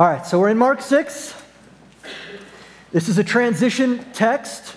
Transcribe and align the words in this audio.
All 0.00 0.06
right, 0.06 0.26
so 0.26 0.40
we're 0.40 0.48
in 0.48 0.56
Mark 0.56 0.80
6. 0.80 1.34
This 2.90 3.10
is 3.10 3.18
a 3.18 3.22
transition 3.22 4.02
text. 4.14 4.74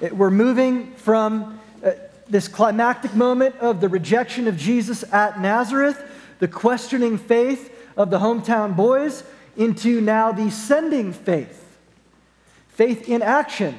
It- 0.00 0.16
we're 0.16 0.28
moving 0.28 0.90
from 0.96 1.60
uh, 1.84 1.92
this 2.28 2.48
climactic 2.48 3.14
moment 3.14 3.54
of 3.60 3.80
the 3.80 3.88
rejection 3.88 4.48
of 4.48 4.56
Jesus 4.56 5.04
at 5.12 5.40
Nazareth, 5.40 6.02
the 6.40 6.48
questioning 6.48 7.16
faith 7.16 7.72
of 7.96 8.10
the 8.10 8.18
hometown 8.18 8.74
boys, 8.74 9.22
into 9.56 10.00
now 10.00 10.32
the 10.32 10.50
sending 10.50 11.12
faith. 11.12 11.64
Faith 12.70 13.08
in 13.08 13.22
action. 13.22 13.78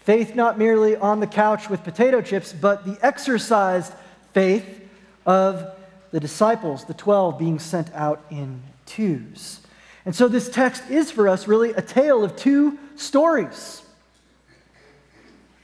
Faith 0.00 0.34
not 0.34 0.58
merely 0.58 0.96
on 0.96 1.20
the 1.20 1.26
couch 1.26 1.70
with 1.70 1.82
potato 1.82 2.20
chips, 2.20 2.52
but 2.52 2.84
the 2.84 2.98
exercised 3.00 3.94
faith 4.34 4.86
of 5.24 5.74
the 6.10 6.20
disciples, 6.20 6.84
the 6.84 6.92
12 6.92 7.38
being 7.38 7.58
sent 7.58 7.90
out 7.94 8.22
in 8.30 8.60
twos. 8.90 9.60
And 10.04 10.14
so 10.14 10.28
this 10.28 10.48
text 10.48 10.90
is 10.90 11.10
for 11.10 11.28
us 11.28 11.46
really 11.46 11.70
a 11.72 11.82
tale 11.82 12.24
of 12.24 12.36
two 12.36 12.78
stories, 12.96 13.82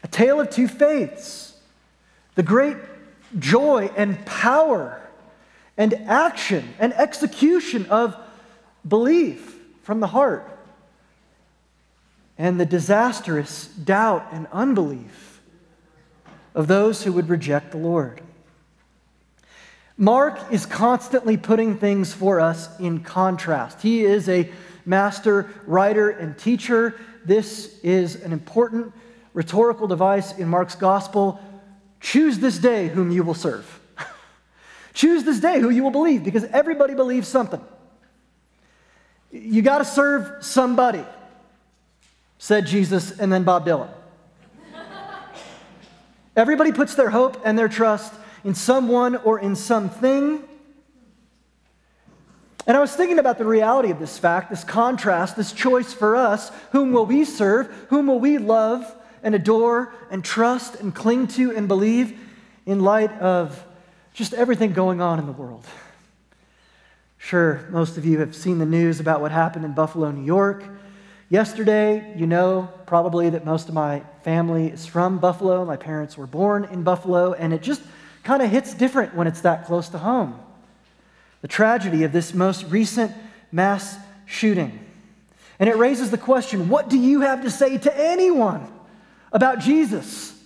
a 0.02 0.08
tale 0.08 0.40
of 0.40 0.50
two 0.50 0.68
faiths. 0.68 1.58
The 2.36 2.42
great 2.42 2.76
joy 3.38 3.90
and 3.96 4.24
power 4.26 5.02
and 5.76 5.94
action 6.06 6.74
and 6.78 6.92
execution 6.94 7.86
of 7.86 8.16
belief 8.86 9.58
from 9.82 10.00
the 10.00 10.06
heart, 10.08 10.46
and 12.38 12.60
the 12.60 12.66
disastrous 12.66 13.66
doubt 13.68 14.26
and 14.32 14.46
unbelief 14.52 15.40
of 16.54 16.66
those 16.66 17.04
who 17.04 17.12
would 17.12 17.28
reject 17.28 17.70
the 17.70 17.78
Lord. 17.78 18.20
Mark 19.98 20.52
is 20.52 20.66
constantly 20.66 21.36
putting 21.36 21.78
things 21.78 22.12
for 22.12 22.38
us 22.38 22.68
in 22.78 23.00
contrast. 23.00 23.80
He 23.80 24.04
is 24.04 24.28
a 24.28 24.50
master 24.84 25.50
writer 25.66 26.10
and 26.10 26.37
teacher. 26.37 27.00
This 27.24 27.79
is 27.82 28.16
an 28.16 28.32
important 28.32 28.93
rhetorical 29.32 29.87
device 29.87 30.37
in 30.37 30.48
Mark's 30.48 30.74
gospel. 30.74 31.40
Choose 32.01 32.38
this 32.38 32.59
day 32.59 32.88
whom 32.88 33.10
you 33.10 33.24
will 33.24 33.35
serve. 33.35 33.80
Choose 34.95 35.24
this 35.24 35.40
day 35.40 35.60
who 35.60 35.70
you 35.70 35.82
will 35.82 35.90
believe 35.90 36.24
because 36.24 36.45
everybody 36.45 36.95
believes 36.95 37.26
something. 37.26 37.60
You 39.32 39.63
got 39.63 39.79
to 39.79 39.85
serve 39.85 40.45
somebody, 40.45 41.04
said 42.38 42.66
Jesus 42.66 43.18
and 43.18 43.32
then 43.32 43.45
Bob 43.45 43.66
Dylan. 43.66 43.90
Everybody 46.37 46.73
puts 46.73 46.95
their 46.95 47.10
hope 47.10 47.40
and 47.45 47.59
their 47.59 47.68
trust 47.68 48.13
in 48.46 48.54
someone 48.54 49.16
or 49.16 49.40
in 49.40 49.56
something. 49.56 50.40
And 52.64 52.76
I 52.76 52.80
was 52.80 52.94
thinking 52.94 53.18
about 53.18 53.38
the 53.38 53.44
reality 53.44 53.90
of 53.90 53.98
this 53.98 54.18
fact, 54.18 54.50
this 54.50 54.62
contrast, 54.62 55.36
this 55.36 55.50
choice 55.50 55.92
for 55.92 56.14
us. 56.14 56.52
Whom 56.70 56.92
will 56.92 57.06
we 57.06 57.24
serve? 57.24 57.66
Whom 57.90 58.06
will 58.06 58.20
we 58.20 58.38
love 58.38 58.94
and 59.24 59.34
adore 59.34 59.92
and 60.12 60.24
trust 60.24 60.76
and 60.76 60.94
cling 60.94 61.26
to 61.28 61.56
and 61.56 61.66
believe 61.66 62.16
in 62.66 62.80
light 62.80 63.10
of 63.18 63.64
just 64.14 64.32
everything 64.32 64.72
going 64.72 65.00
on 65.00 65.19
in 65.19 65.26
the 65.26 65.32
world? 65.32 65.64
Sure, 67.19 67.66
most 67.70 67.98
of 67.98 68.06
you 68.06 68.20
have 68.20 68.36
seen 68.36 68.58
the 68.58 68.66
news 68.66 69.00
about 69.00 69.20
what 69.20 69.32
happened 69.32 69.64
in 69.64 69.72
Buffalo, 69.72 70.12
New 70.12 70.24
York. 70.24 70.62
Yesterday, 71.30 72.14
you 72.16 72.28
know 72.28 72.69
probably 72.86 73.28
that 73.30 73.44
most 73.44 73.66
of 73.69 73.74
my 73.74 74.04
family 74.22 74.69
is 74.69 74.86
from 74.86 75.19
Buffalo. 75.19 75.64
My 75.64 75.76
parents 75.76 76.16
were 76.16 76.28
born 76.28 76.64
in 76.66 76.84
Buffalo, 76.84 77.32
and 77.32 77.52
it 77.52 77.60
just 77.60 77.82
kind 78.27 78.43
of 78.43 78.50
hits 78.50 78.75
different 78.75 79.15
when 79.15 79.28
it's 79.28 79.43
that 79.43 79.66
close 79.66 79.88
to 79.91 79.99
home. 79.99 80.37
The 81.43 81.49
tragedy 81.49 82.03
of 82.03 82.10
this 82.10 82.34
most 82.34 82.65
recent 82.65 83.12
mass 83.53 83.97
shooting. 84.27 84.84
And 85.60 85.71
it 85.71 85.77
raises 85.77 86.10
the 86.10 86.19
question 86.19 86.69
what 86.69 86.91
do 86.91 86.99
you 86.99 87.21
have 87.21 87.43
to 87.43 87.50
say 87.50 87.78
to 87.78 87.99
anyone 87.99 88.66
about 89.32 89.60
Jesus? 89.60 90.37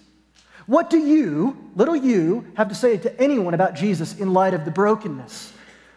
What 0.67 0.90
do 0.90 0.98
you, 0.98 1.57
little 1.74 1.96
you, 1.96 2.46
have 2.55 2.69
to 2.69 2.74
say 2.74 2.98
to 2.98 3.20
anyone 3.20 3.55
about 3.55 3.74
Jesus 3.74 4.17
in 4.19 4.35
light 4.35 4.52
of 4.52 4.67
the 4.67 4.70
brokenness, 4.70 5.52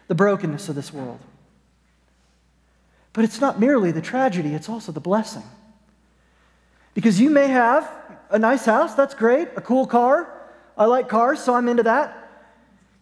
the 0.08 0.14
brokenness 0.14 0.70
of 0.70 0.74
this 0.74 0.90
world? 0.90 1.20
But 3.12 3.24
it's 3.24 3.42
not 3.42 3.60
merely 3.60 3.92
the 3.92 4.00
tragedy, 4.00 4.54
it's 4.54 4.70
also 4.70 4.90
the 4.90 5.00
blessing. 5.00 5.44
Because 6.94 7.20
you 7.20 7.28
may 7.28 7.48
have 7.48 7.88
a 8.30 8.38
nice 8.38 8.64
house, 8.64 8.94
that's 8.94 9.14
great, 9.14 9.48
a 9.54 9.60
cool 9.60 9.86
car, 9.86 10.33
I 10.76 10.86
like 10.86 11.08
cars, 11.08 11.40
so 11.42 11.54
I'm 11.54 11.68
into 11.68 11.84
that. 11.84 12.20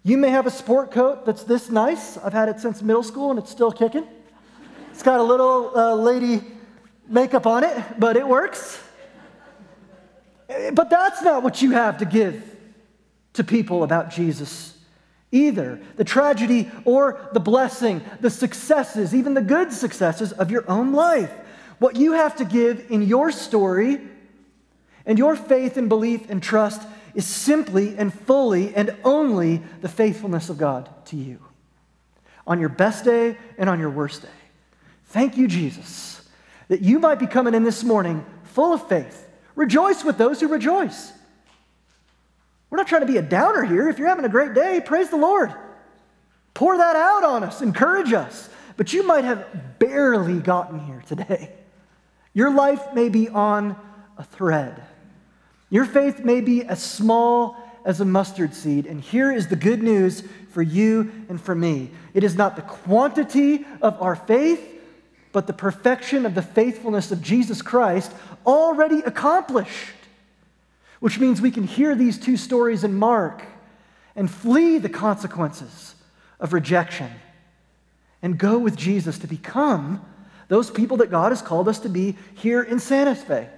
You 0.02 0.18
may 0.18 0.30
have 0.30 0.46
a 0.46 0.50
sport 0.50 0.90
coat 0.90 1.24
that's 1.24 1.44
this 1.44 1.70
nice. 1.70 2.18
I've 2.18 2.32
had 2.32 2.48
it 2.48 2.60
since 2.60 2.82
middle 2.82 3.02
school 3.02 3.30
and 3.30 3.38
it's 3.38 3.50
still 3.50 3.72
kicking. 3.72 4.06
It's 4.90 5.02
got 5.02 5.20
a 5.20 5.22
little 5.22 5.76
uh, 5.76 5.94
lady 5.94 6.42
makeup 7.08 7.46
on 7.46 7.64
it, 7.64 7.82
but 7.98 8.16
it 8.16 8.26
works. 8.26 8.82
But 10.74 10.90
that's 10.90 11.22
not 11.22 11.42
what 11.42 11.62
you 11.62 11.70
have 11.70 11.98
to 11.98 12.04
give 12.04 12.56
to 13.34 13.44
people 13.44 13.84
about 13.84 14.10
Jesus 14.10 14.76
either. 15.30 15.80
The 15.96 16.04
tragedy 16.04 16.70
or 16.84 17.28
the 17.32 17.40
blessing, 17.40 18.02
the 18.20 18.28
successes, 18.28 19.14
even 19.14 19.32
the 19.32 19.40
good 19.40 19.72
successes 19.72 20.32
of 20.32 20.50
your 20.50 20.68
own 20.70 20.92
life. 20.92 21.32
What 21.78 21.96
you 21.96 22.12
have 22.12 22.36
to 22.36 22.44
give 22.44 22.90
in 22.90 23.02
your 23.02 23.32
story 23.32 24.00
and 25.06 25.18
your 25.18 25.36
faith 25.36 25.76
and 25.76 25.88
belief 25.88 26.28
and 26.28 26.42
trust 26.42 26.86
is 27.14 27.26
simply 27.26 27.96
and 27.96 28.12
fully 28.12 28.74
and 28.74 28.96
only 29.04 29.62
the 29.80 29.88
faithfulness 29.88 30.48
of 30.48 30.58
God 30.58 30.88
to 31.06 31.16
you 31.16 31.38
on 32.46 32.58
your 32.58 32.68
best 32.68 33.04
day 33.04 33.36
and 33.58 33.68
on 33.68 33.78
your 33.78 33.90
worst 33.90 34.22
day. 34.22 34.28
Thank 35.06 35.36
you, 35.36 35.46
Jesus, 35.46 36.26
that 36.68 36.80
you 36.80 36.98
might 36.98 37.18
be 37.18 37.26
coming 37.26 37.54
in 37.54 37.64
this 37.64 37.84
morning 37.84 38.24
full 38.44 38.72
of 38.72 38.88
faith. 38.88 39.28
Rejoice 39.54 40.04
with 40.04 40.18
those 40.18 40.40
who 40.40 40.48
rejoice. 40.48 41.12
We're 42.70 42.78
not 42.78 42.88
trying 42.88 43.02
to 43.02 43.06
be 43.06 43.18
a 43.18 43.22
downer 43.22 43.64
here. 43.64 43.88
If 43.88 43.98
you're 43.98 44.08
having 44.08 44.24
a 44.24 44.30
great 44.30 44.54
day, 44.54 44.80
praise 44.84 45.10
the 45.10 45.16
Lord. 45.16 45.52
Pour 46.54 46.76
that 46.78 46.96
out 46.96 47.24
on 47.24 47.44
us, 47.44 47.60
encourage 47.60 48.12
us. 48.12 48.48
But 48.76 48.92
you 48.92 49.02
might 49.02 49.24
have 49.24 49.78
barely 49.78 50.40
gotten 50.40 50.78
here 50.80 51.02
today. 51.06 51.52
Your 52.32 52.50
life 52.50 52.94
may 52.94 53.10
be 53.10 53.28
on 53.28 53.76
a 54.16 54.24
thread. 54.24 54.82
Your 55.72 55.86
faith 55.86 56.22
may 56.22 56.42
be 56.42 56.62
as 56.64 56.82
small 56.82 57.56
as 57.86 57.98
a 57.98 58.04
mustard 58.04 58.54
seed. 58.54 58.84
And 58.84 59.00
here 59.00 59.32
is 59.32 59.48
the 59.48 59.56
good 59.56 59.82
news 59.82 60.22
for 60.50 60.60
you 60.60 61.10
and 61.30 61.40
for 61.40 61.54
me 61.54 61.90
it 62.12 62.22
is 62.22 62.36
not 62.36 62.56
the 62.56 62.62
quantity 62.62 63.64
of 63.80 64.00
our 64.02 64.14
faith, 64.14 64.60
but 65.32 65.46
the 65.46 65.54
perfection 65.54 66.26
of 66.26 66.34
the 66.34 66.42
faithfulness 66.42 67.10
of 67.10 67.22
Jesus 67.22 67.62
Christ 67.62 68.12
already 68.44 68.98
accomplished. 68.98 69.94
Which 71.00 71.18
means 71.18 71.40
we 71.40 71.50
can 71.50 71.64
hear 71.64 71.94
these 71.94 72.18
two 72.18 72.36
stories 72.36 72.84
in 72.84 72.94
Mark 72.94 73.42
and 74.14 74.30
flee 74.30 74.76
the 74.76 74.90
consequences 74.90 75.94
of 76.38 76.52
rejection 76.52 77.10
and 78.20 78.36
go 78.36 78.58
with 78.58 78.76
Jesus 78.76 79.18
to 79.20 79.26
become 79.26 80.04
those 80.48 80.70
people 80.70 80.98
that 80.98 81.10
God 81.10 81.32
has 81.32 81.40
called 81.40 81.66
us 81.66 81.78
to 81.78 81.88
be 81.88 82.18
here 82.34 82.62
in 82.62 82.78
Santa 82.78 83.14
Fe 83.14 83.48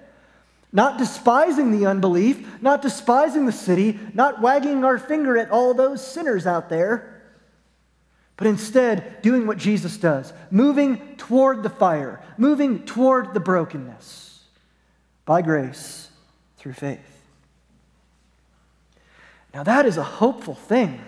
not 0.75 0.99
despising 0.99 1.71
the 1.71 1.87
unbelief, 1.87 2.61
not 2.61 2.83
despising 2.83 3.47
the 3.47 3.53
city, 3.53 3.99
not 4.12 4.43
wagging 4.43 4.85
our 4.85 4.99
finger 4.99 5.39
at 5.39 5.51
all 5.51 5.73
those 5.73 6.05
sinners 6.05 6.49
out 6.49 6.69
there, 6.69 7.23
but 8.37 8.49
instead 8.49 9.23
doing 9.23 9.47
what 9.47 9.57
Jesus 9.57 9.97
does, 9.97 10.33
moving 10.51 11.17
toward 11.17 11.63
the 11.63 11.71
fire, 11.71 12.21
moving 12.37 12.84
toward 12.84 13.33
the 13.34 13.41
brokenness 13.41 14.43
by 15.25 15.41
grace 15.43 16.11
through 16.57 16.73
faith. 16.73 17.23
Now, 19.55 19.63
that 19.63 19.87
is 19.87 19.97
a 19.97 20.03
hopeful 20.03 20.57
thing. 20.57 21.01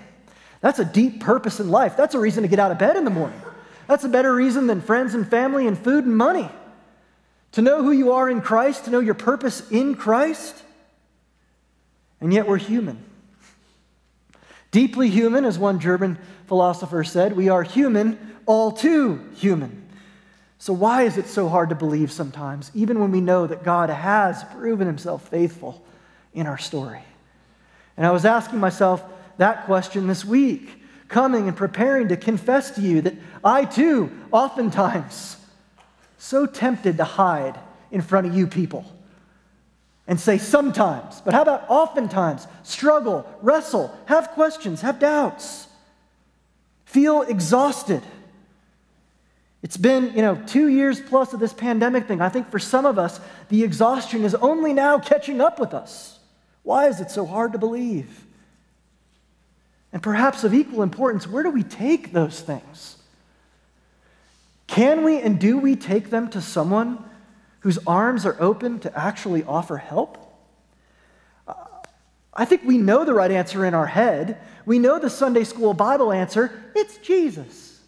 That's 0.60 0.78
a 0.78 0.84
deep 0.84 1.21
purpose 1.21 1.59
in 1.59 1.72
life. 1.72 1.97
That's 1.97 2.15
a 2.15 2.21
reason 2.21 2.43
to 2.43 2.49
get 2.49 2.60
out 2.60 2.71
of 2.71 2.78
bed 2.78 2.97
in 2.97 3.03
the 3.03 3.10
morning. 3.10 3.43
That's 3.88 4.05
a 4.05 4.09
better 4.09 4.32
reason 4.32 4.69
than 4.69 4.81
friends 4.81 5.15
and 5.15 5.29
family 5.29 5.67
and 5.67 5.76
food 5.76 6.05
and 6.05 6.17
money 6.17 6.49
to 7.56 7.62
know 7.62 7.82
who 7.82 7.91
you 7.91 8.12
are 8.12 8.29
in 8.29 8.43
Christ, 8.43 8.85
to 8.85 8.91
know 8.91 9.00
your 9.00 9.14
purpose 9.14 9.67
in 9.70 9.94
Christ. 9.94 10.62
And 12.20 12.31
yet 12.31 12.47
we're 12.47 12.58
human. 12.58 13.03
Deeply 14.73 15.08
human, 15.08 15.47
as 15.47 15.58
one 15.58 15.81
German 15.81 16.19
philosopher 16.49 17.03
said, 17.03 17.35
we 17.35 17.49
are 17.49 17.62
human, 17.62 18.37
all 18.44 18.73
too 18.73 19.26
human. 19.37 19.88
So, 20.58 20.75
why 20.75 21.05
is 21.05 21.17
it 21.17 21.29
so 21.29 21.49
hard 21.49 21.70
to 21.70 21.75
believe 21.75 22.12
sometimes, 22.12 22.70
even 22.75 23.00
when 23.00 23.11
we 23.11 23.23
know 23.23 23.47
that 23.47 23.64
God 23.64 23.88
has 23.88 24.44
proven 24.55 24.87
himself 24.87 25.26
faithful 25.31 25.82
in 26.35 26.47
our 26.47 26.59
story? 26.59 27.05
And 27.97 28.05
I 28.05 28.11
was 28.11 28.26
asking 28.26 28.61
myself 28.61 29.02
that 29.38 29.64
question 29.64 30.09
this 30.09 30.26
week, 30.26 30.82
coming 31.09 31.49
and 31.49 31.56
preparing 31.56 32.09
to 32.09 32.19
confess 32.19 32.73
to 32.73 32.82
you 32.82 33.00
that 33.00 33.14
I 33.43 33.64
too, 33.64 34.12
oftentimes, 34.31 35.38
so 36.18 36.46
tempted 36.46 36.96
to 36.96 37.04
hide 37.04 37.58
in 37.90 38.00
front 38.00 38.26
of 38.26 38.34
you 38.34 38.46
people 38.46 38.84
and 40.06 40.20
say 40.20 40.38
sometimes, 40.38 41.20
but 41.20 41.34
how 41.34 41.42
about 41.42 41.64
oftentimes? 41.68 42.46
Struggle, 42.62 43.26
wrestle, 43.42 43.96
have 44.06 44.30
questions, 44.30 44.80
have 44.82 44.98
doubts, 44.98 45.66
feel 46.84 47.22
exhausted. 47.22 48.02
It's 49.62 49.76
been, 49.76 50.12
you 50.14 50.22
know, 50.22 50.40
two 50.46 50.68
years 50.68 51.00
plus 51.00 51.32
of 51.32 51.40
this 51.40 51.52
pandemic 51.52 52.06
thing. 52.06 52.20
I 52.20 52.28
think 52.28 52.50
for 52.50 52.60
some 52.60 52.86
of 52.86 52.98
us, 52.98 53.18
the 53.48 53.64
exhaustion 53.64 54.24
is 54.24 54.34
only 54.36 54.72
now 54.72 54.98
catching 54.98 55.40
up 55.40 55.58
with 55.58 55.74
us. 55.74 56.20
Why 56.62 56.86
is 56.86 57.00
it 57.00 57.10
so 57.10 57.26
hard 57.26 57.52
to 57.52 57.58
believe? 57.58 58.24
And 59.92 60.02
perhaps 60.02 60.44
of 60.44 60.54
equal 60.54 60.82
importance, 60.82 61.26
where 61.26 61.42
do 61.42 61.50
we 61.50 61.62
take 61.62 62.12
those 62.12 62.40
things? 62.40 62.95
Can 64.66 65.04
we 65.04 65.20
and 65.20 65.38
do 65.38 65.58
we 65.58 65.76
take 65.76 66.10
them 66.10 66.28
to 66.30 66.40
someone 66.40 67.04
whose 67.60 67.78
arms 67.86 68.26
are 68.26 68.36
open 68.40 68.80
to 68.80 68.98
actually 68.98 69.44
offer 69.44 69.76
help? 69.76 70.18
I 72.32 72.44
think 72.44 72.62
we 72.64 72.76
know 72.76 73.04
the 73.04 73.14
right 73.14 73.30
answer 73.30 73.64
in 73.64 73.72
our 73.72 73.86
head. 73.86 74.40
We 74.66 74.78
know 74.78 74.98
the 74.98 75.08
Sunday 75.08 75.44
school 75.44 75.72
Bible 75.72 76.12
answer 76.12 76.62
it's 76.74 76.98
Jesus. 76.98 77.80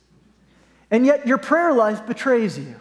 And 0.90 1.04
yet 1.04 1.26
your 1.26 1.36
prayer 1.36 1.74
life 1.74 2.06
betrays 2.06 2.58
you. 2.58 2.76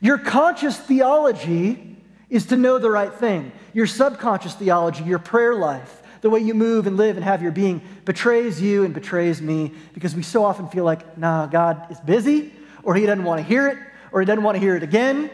Your 0.00 0.18
conscious 0.18 0.78
theology 0.78 1.96
is 2.30 2.46
to 2.46 2.56
know 2.56 2.78
the 2.78 2.90
right 2.90 3.12
thing. 3.12 3.52
Your 3.74 3.86
subconscious 3.86 4.54
theology, 4.54 5.04
your 5.04 5.18
prayer 5.18 5.54
life, 5.54 6.02
the 6.24 6.30
way 6.30 6.40
you 6.40 6.54
move 6.54 6.86
and 6.86 6.96
live 6.96 7.16
and 7.16 7.24
have 7.24 7.42
your 7.42 7.52
being 7.52 7.82
betrays 8.06 8.58
you 8.58 8.84
and 8.84 8.94
betrays 8.94 9.42
me 9.42 9.70
because 9.92 10.16
we 10.16 10.22
so 10.22 10.42
often 10.42 10.66
feel 10.68 10.82
like, 10.82 11.18
nah, 11.18 11.44
God 11.44 11.86
is 11.90 12.00
busy, 12.00 12.50
or 12.82 12.94
He 12.94 13.04
doesn't 13.04 13.24
want 13.24 13.42
to 13.42 13.46
hear 13.46 13.68
it, 13.68 13.76
or 14.10 14.20
He 14.20 14.24
doesn't 14.24 14.42
want 14.42 14.54
to 14.54 14.58
hear 14.58 14.74
it 14.74 14.82
again. 14.82 15.30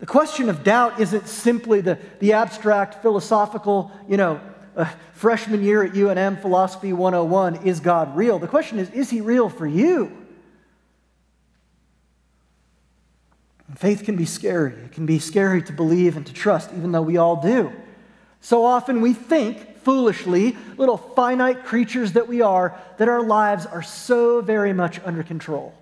The 0.00 0.06
question 0.06 0.48
of 0.48 0.64
doubt 0.64 0.98
isn't 0.98 1.28
simply 1.28 1.80
the, 1.80 1.96
the 2.18 2.32
abstract 2.32 3.02
philosophical, 3.02 3.92
you 4.08 4.16
know, 4.16 4.40
uh, 4.76 4.86
freshman 5.12 5.62
year 5.62 5.84
at 5.84 5.92
UNM 5.92 6.42
Philosophy 6.42 6.92
101 6.92 7.64
is 7.64 7.78
God 7.78 8.16
real? 8.16 8.40
The 8.40 8.48
question 8.48 8.80
is, 8.80 8.90
is 8.90 9.10
He 9.10 9.20
real 9.20 9.48
for 9.48 9.68
you? 9.68 10.21
Faith 13.76 14.04
can 14.04 14.16
be 14.16 14.24
scary. 14.24 14.72
It 14.72 14.92
can 14.92 15.06
be 15.06 15.18
scary 15.18 15.62
to 15.62 15.72
believe 15.72 16.16
and 16.16 16.26
to 16.26 16.32
trust, 16.32 16.70
even 16.76 16.92
though 16.92 17.02
we 17.02 17.16
all 17.16 17.36
do. 17.36 17.72
So 18.40 18.64
often 18.64 19.00
we 19.00 19.14
think, 19.14 19.78
foolishly, 19.78 20.56
little 20.76 20.96
finite 20.96 21.64
creatures 21.64 22.12
that 22.12 22.28
we 22.28 22.42
are, 22.42 22.78
that 22.98 23.08
our 23.08 23.22
lives 23.22 23.66
are 23.66 23.82
so 23.82 24.40
very 24.42 24.72
much 24.72 25.00
under 25.04 25.22
control. 25.22 25.74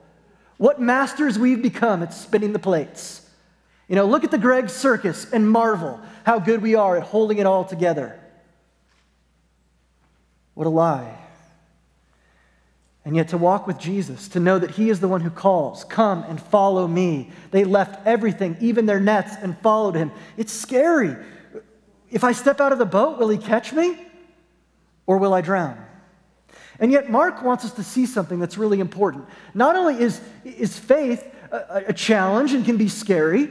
What 0.57 0.81
masters 0.81 1.39
we've 1.39 1.63
become 1.63 2.03
at 2.03 2.13
spinning 2.13 2.53
the 2.53 2.59
plates. 2.59 3.27
You 3.89 3.97
know, 3.97 4.07
look 4.07 4.25
at 4.25 4.31
the 4.31 4.39
Greg 4.39 4.69
circus 4.69 5.31
and 5.33 5.51
marvel 5.51 6.01
how 6.25 6.39
good 6.39 6.63
we 6.63 6.75
are 6.75 6.97
at 6.97 7.03
holding 7.03 7.39
it 7.39 7.47
all 7.47 7.65
together. 7.65 8.21
What 10.55 10.67
a 10.67 10.71
lie. 10.71 11.20
And 13.05 13.17
yet, 13.17 13.29
to 13.29 13.39
walk 13.39 13.67
with 13.67 13.79
Jesus, 13.79 14.29
to 14.29 14.41
know 14.41 14.59
that 14.59 14.73
He 14.73 14.91
is 14.91 15.01
the 15.01 15.09
one 15.09 15.23
who 15.23 15.31
calls, 15.31 15.85
come 15.85 16.23
and 16.25 16.41
follow 16.41 16.87
me. 16.87 17.31
They 17.51 17.65
left 17.65 18.07
everything, 18.07 18.57
even 18.61 18.85
their 18.87 19.01
nets, 19.01 19.33
and 19.41 19.59
followed 19.59 19.95
Him. 19.95 20.13
It's 20.37 20.53
scary. 20.53 21.17
If 22.11 22.25
I 22.25 22.33
step 22.33 22.61
out 22.61 22.73
of 22.73 22.79
the 22.79 22.85
boat, 22.85 23.19
will 23.19 23.31
He 23.31 23.39
catch 23.39 23.73
me 23.73 23.97
or 25.07 25.17
will 25.17 25.33
I 25.33 25.41
drown? 25.41 25.83
And 26.79 26.93
yet, 26.93 27.11
Mark 27.11 27.43
wants 27.43 27.65
us 27.65 27.73
to 27.75 27.83
see 27.83 28.05
something 28.05 28.39
that's 28.39 28.59
really 28.59 28.81
important. 28.81 29.27
Not 29.55 29.77
only 29.77 30.03
is, 30.03 30.21
is 30.45 30.79
faith 30.79 31.27
a, 31.51 31.85
a 31.89 31.93
challenge 31.93 32.53
and 32.53 32.65
can 32.65 32.77
be 32.77 32.89
scary, 32.89 33.49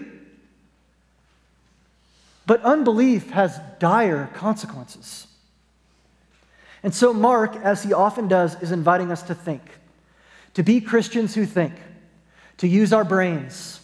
but 2.45 2.61
unbelief 2.61 3.29
has 3.29 3.59
dire 3.79 4.29
consequences. 4.33 5.27
And 6.83 6.93
so, 6.93 7.13
Mark, 7.13 7.55
as 7.57 7.83
he 7.83 7.93
often 7.93 8.27
does, 8.27 8.61
is 8.61 8.71
inviting 8.71 9.11
us 9.11 9.23
to 9.23 9.35
think, 9.35 9.61
to 10.53 10.63
be 10.63 10.81
Christians 10.81 11.35
who 11.35 11.45
think, 11.45 11.73
to 12.57 12.67
use 12.67 12.93
our 12.93 13.03
brains. 13.03 13.81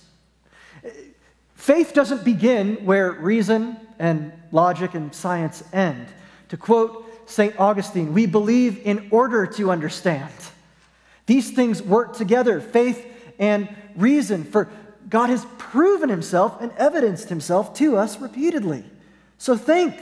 Faith 1.56 1.94
doesn't 1.94 2.24
begin 2.24 2.86
where 2.86 3.12
reason 3.12 3.78
and 4.00 4.32
logic 4.52 4.94
and 4.94 5.14
science 5.14 5.64
end. 5.74 6.08
To 6.50 6.58
quote 6.58 7.30
St. 7.30 7.60
Augustine, 7.60 8.14
we 8.14 8.28
believe 8.28 8.86
in 8.86 9.08
order 9.12 9.48
to 9.48 9.72
understand. 9.72 10.32
These 11.26 11.52
things 11.52 11.82
work 11.82 12.16
together 12.16 12.62
faith 12.62 13.06
and 13.40 13.68
reason. 13.96 14.44
For 14.44 14.70
God 15.10 15.30
has 15.30 15.46
proven 15.58 16.10
himself 16.10 16.62
and 16.62 16.72
evidenced 16.74 17.30
himself 17.30 17.74
to 17.76 17.98
us 17.98 18.20
repeatedly. 18.20 18.84
So 19.38 19.58
think. 19.58 19.96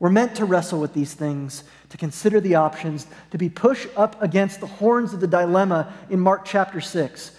We're 0.00 0.08
meant 0.08 0.34
to 0.36 0.46
wrestle 0.46 0.80
with 0.80 0.94
these 0.94 1.12
things, 1.12 1.62
to 1.90 1.98
consider 1.98 2.40
the 2.40 2.54
options, 2.54 3.06
to 3.32 3.38
be 3.38 3.50
pushed 3.50 3.88
up 3.96 4.20
against 4.22 4.58
the 4.58 4.66
horns 4.66 5.12
of 5.12 5.20
the 5.20 5.26
dilemma 5.26 5.92
in 6.08 6.18
Mark 6.18 6.46
chapter 6.46 6.80
6. 6.80 7.36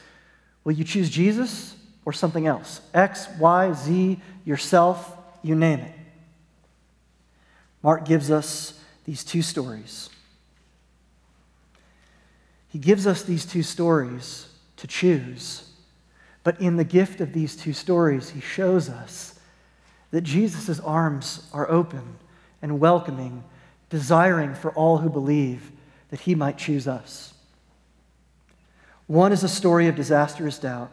Will 0.64 0.74
you 0.74 0.84
choose 0.84 1.10
Jesus 1.10 1.76
or 2.06 2.14
something 2.14 2.46
else? 2.46 2.82
X, 2.94 3.28
Y, 3.40 3.74
Z, 3.74 4.22
yourself, 4.46 5.18
you 5.42 5.56
name 5.56 5.80
it. 5.80 5.96
Mark 7.82 8.06
gives 8.06 8.30
us 8.30 8.80
these 9.06 9.24
two 9.24 9.42
stories. 9.42 10.12
He 12.70 12.78
gives 12.78 13.08
us 13.08 13.24
these 13.24 13.44
two 13.44 13.64
stories 13.64 14.48
to 14.78 14.86
choose. 14.86 15.68
But 16.44 16.62
in 16.62 16.76
the 16.76 16.84
gift 16.84 17.22
of 17.22 17.34
these 17.34 17.56
two 17.56 17.74
stories, 17.74 18.30
he 18.30 18.40
shows 18.40 18.88
us 18.88 19.40
that 20.12 20.22
Jesus' 20.22 20.80
arms 20.80 21.48
are 21.54 21.70
open 21.70 22.18
and 22.62 22.80
welcoming, 22.80 23.44
desiring 23.90 24.54
for 24.54 24.72
all 24.72 25.00
who 25.00 25.10
believe 25.10 25.72
that 26.10 26.22
he 26.22 26.36
might 26.36 26.58
choose 26.58 26.88
us. 26.88 27.34
One 29.08 29.32
is 29.32 29.44
a 29.44 29.50
story 29.50 29.88
of 29.88 29.96
disastrous 29.96 30.58
doubt, 30.60 30.92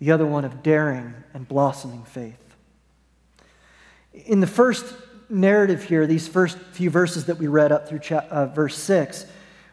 the 0.00 0.10
other 0.10 0.26
one 0.26 0.44
of 0.44 0.62
daring 0.62 1.14
and 1.32 1.46
blossoming 1.46 2.04
faith. 2.04 2.38
In 4.12 4.40
the 4.40 4.46
first 4.46 4.94
narrative 5.28 5.84
here, 5.84 6.06
these 6.06 6.28
first 6.28 6.58
few 6.72 6.90
verses 6.90 7.26
that 7.26 7.38
we 7.38 7.46
read 7.46 7.72
up 7.72 7.88
through 7.88 8.00
uh, 8.16 8.46
verse 8.46 8.76
6, 8.76 9.26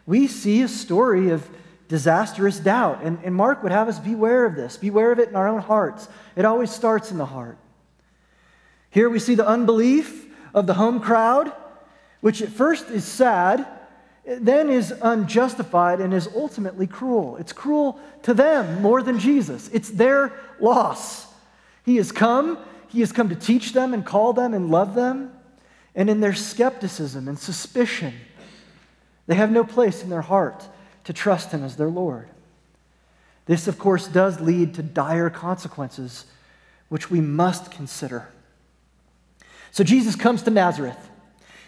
we 0.06 0.26
see 0.26 0.62
a 0.62 0.68
story 0.68 1.30
of 1.30 1.48
disastrous 1.88 2.58
doubt. 2.58 3.00
And, 3.02 3.18
and 3.24 3.34
Mark 3.34 3.62
would 3.62 3.72
have 3.72 3.88
us 3.88 3.98
beware 3.98 4.46
of 4.46 4.54
this, 4.54 4.76
beware 4.76 5.12
of 5.12 5.18
it 5.18 5.28
in 5.28 5.36
our 5.36 5.48
own 5.48 5.60
hearts. 5.60 6.08
It 6.36 6.44
always 6.44 6.70
starts 6.70 7.10
in 7.10 7.18
the 7.18 7.26
heart. 7.26 7.58
Here 8.90 9.10
we 9.10 9.18
see 9.18 9.34
the 9.34 9.46
unbelief 9.46 10.26
of 10.54 10.66
the 10.66 10.74
home 10.74 11.00
crowd, 11.00 11.52
which 12.20 12.42
at 12.42 12.48
first 12.48 12.88
is 12.90 13.04
sad, 13.04 13.66
then 14.24 14.68
is 14.68 14.92
unjustified 15.02 16.00
and 16.00 16.12
is 16.12 16.28
ultimately 16.34 16.86
cruel. 16.86 17.36
It's 17.36 17.52
cruel 17.52 17.98
to 18.22 18.34
them 18.34 18.82
more 18.82 19.02
than 19.02 19.18
Jesus. 19.18 19.68
It's 19.72 19.90
their 19.90 20.32
loss. 20.60 21.26
He 21.84 21.96
has 21.96 22.12
come, 22.12 22.58
he 22.88 23.00
has 23.00 23.12
come 23.12 23.28
to 23.28 23.36
teach 23.36 23.72
them 23.72 23.94
and 23.94 24.04
call 24.04 24.32
them 24.32 24.54
and 24.54 24.70
love 24.70 24.94
them. 24.94 25.32
And 25.94 26.08
in 26.08 26.20
their 26.20 26.34
skepticism 26.34 27.26
and 27.26 27.38
suspicion, 27.38 28.14
they 29.26 29.34
have 29.34 29.50
no 29.50 29.64
place 29.64 30.02
in 30.02 30.10
their 30.10 30.22
heart 30.22 30.68
to 31.04 31.12
trust 31.12 31.52
Him 31.52 31.64
as 31.64 31.76
their 31.76 31.88
Lord. 31.88 32.28
This, 33.46 33.66
of 33.66 33.78
course, 33.78 34.06
does 34.06 34.40
lead 34.40 34.74
to 34.74 34.82
dire 34.82 35.30
consequences, 35.30 36.26
which 36.88 37.10
we 37.10 37.20
must 37.20 37.70
consider. 37.70 38.28
So 39.72 39.84
Jesus 39.84 40.16
comes 40.16 40.42
to 40.42 40.50
Nazareth. 40.50 41.08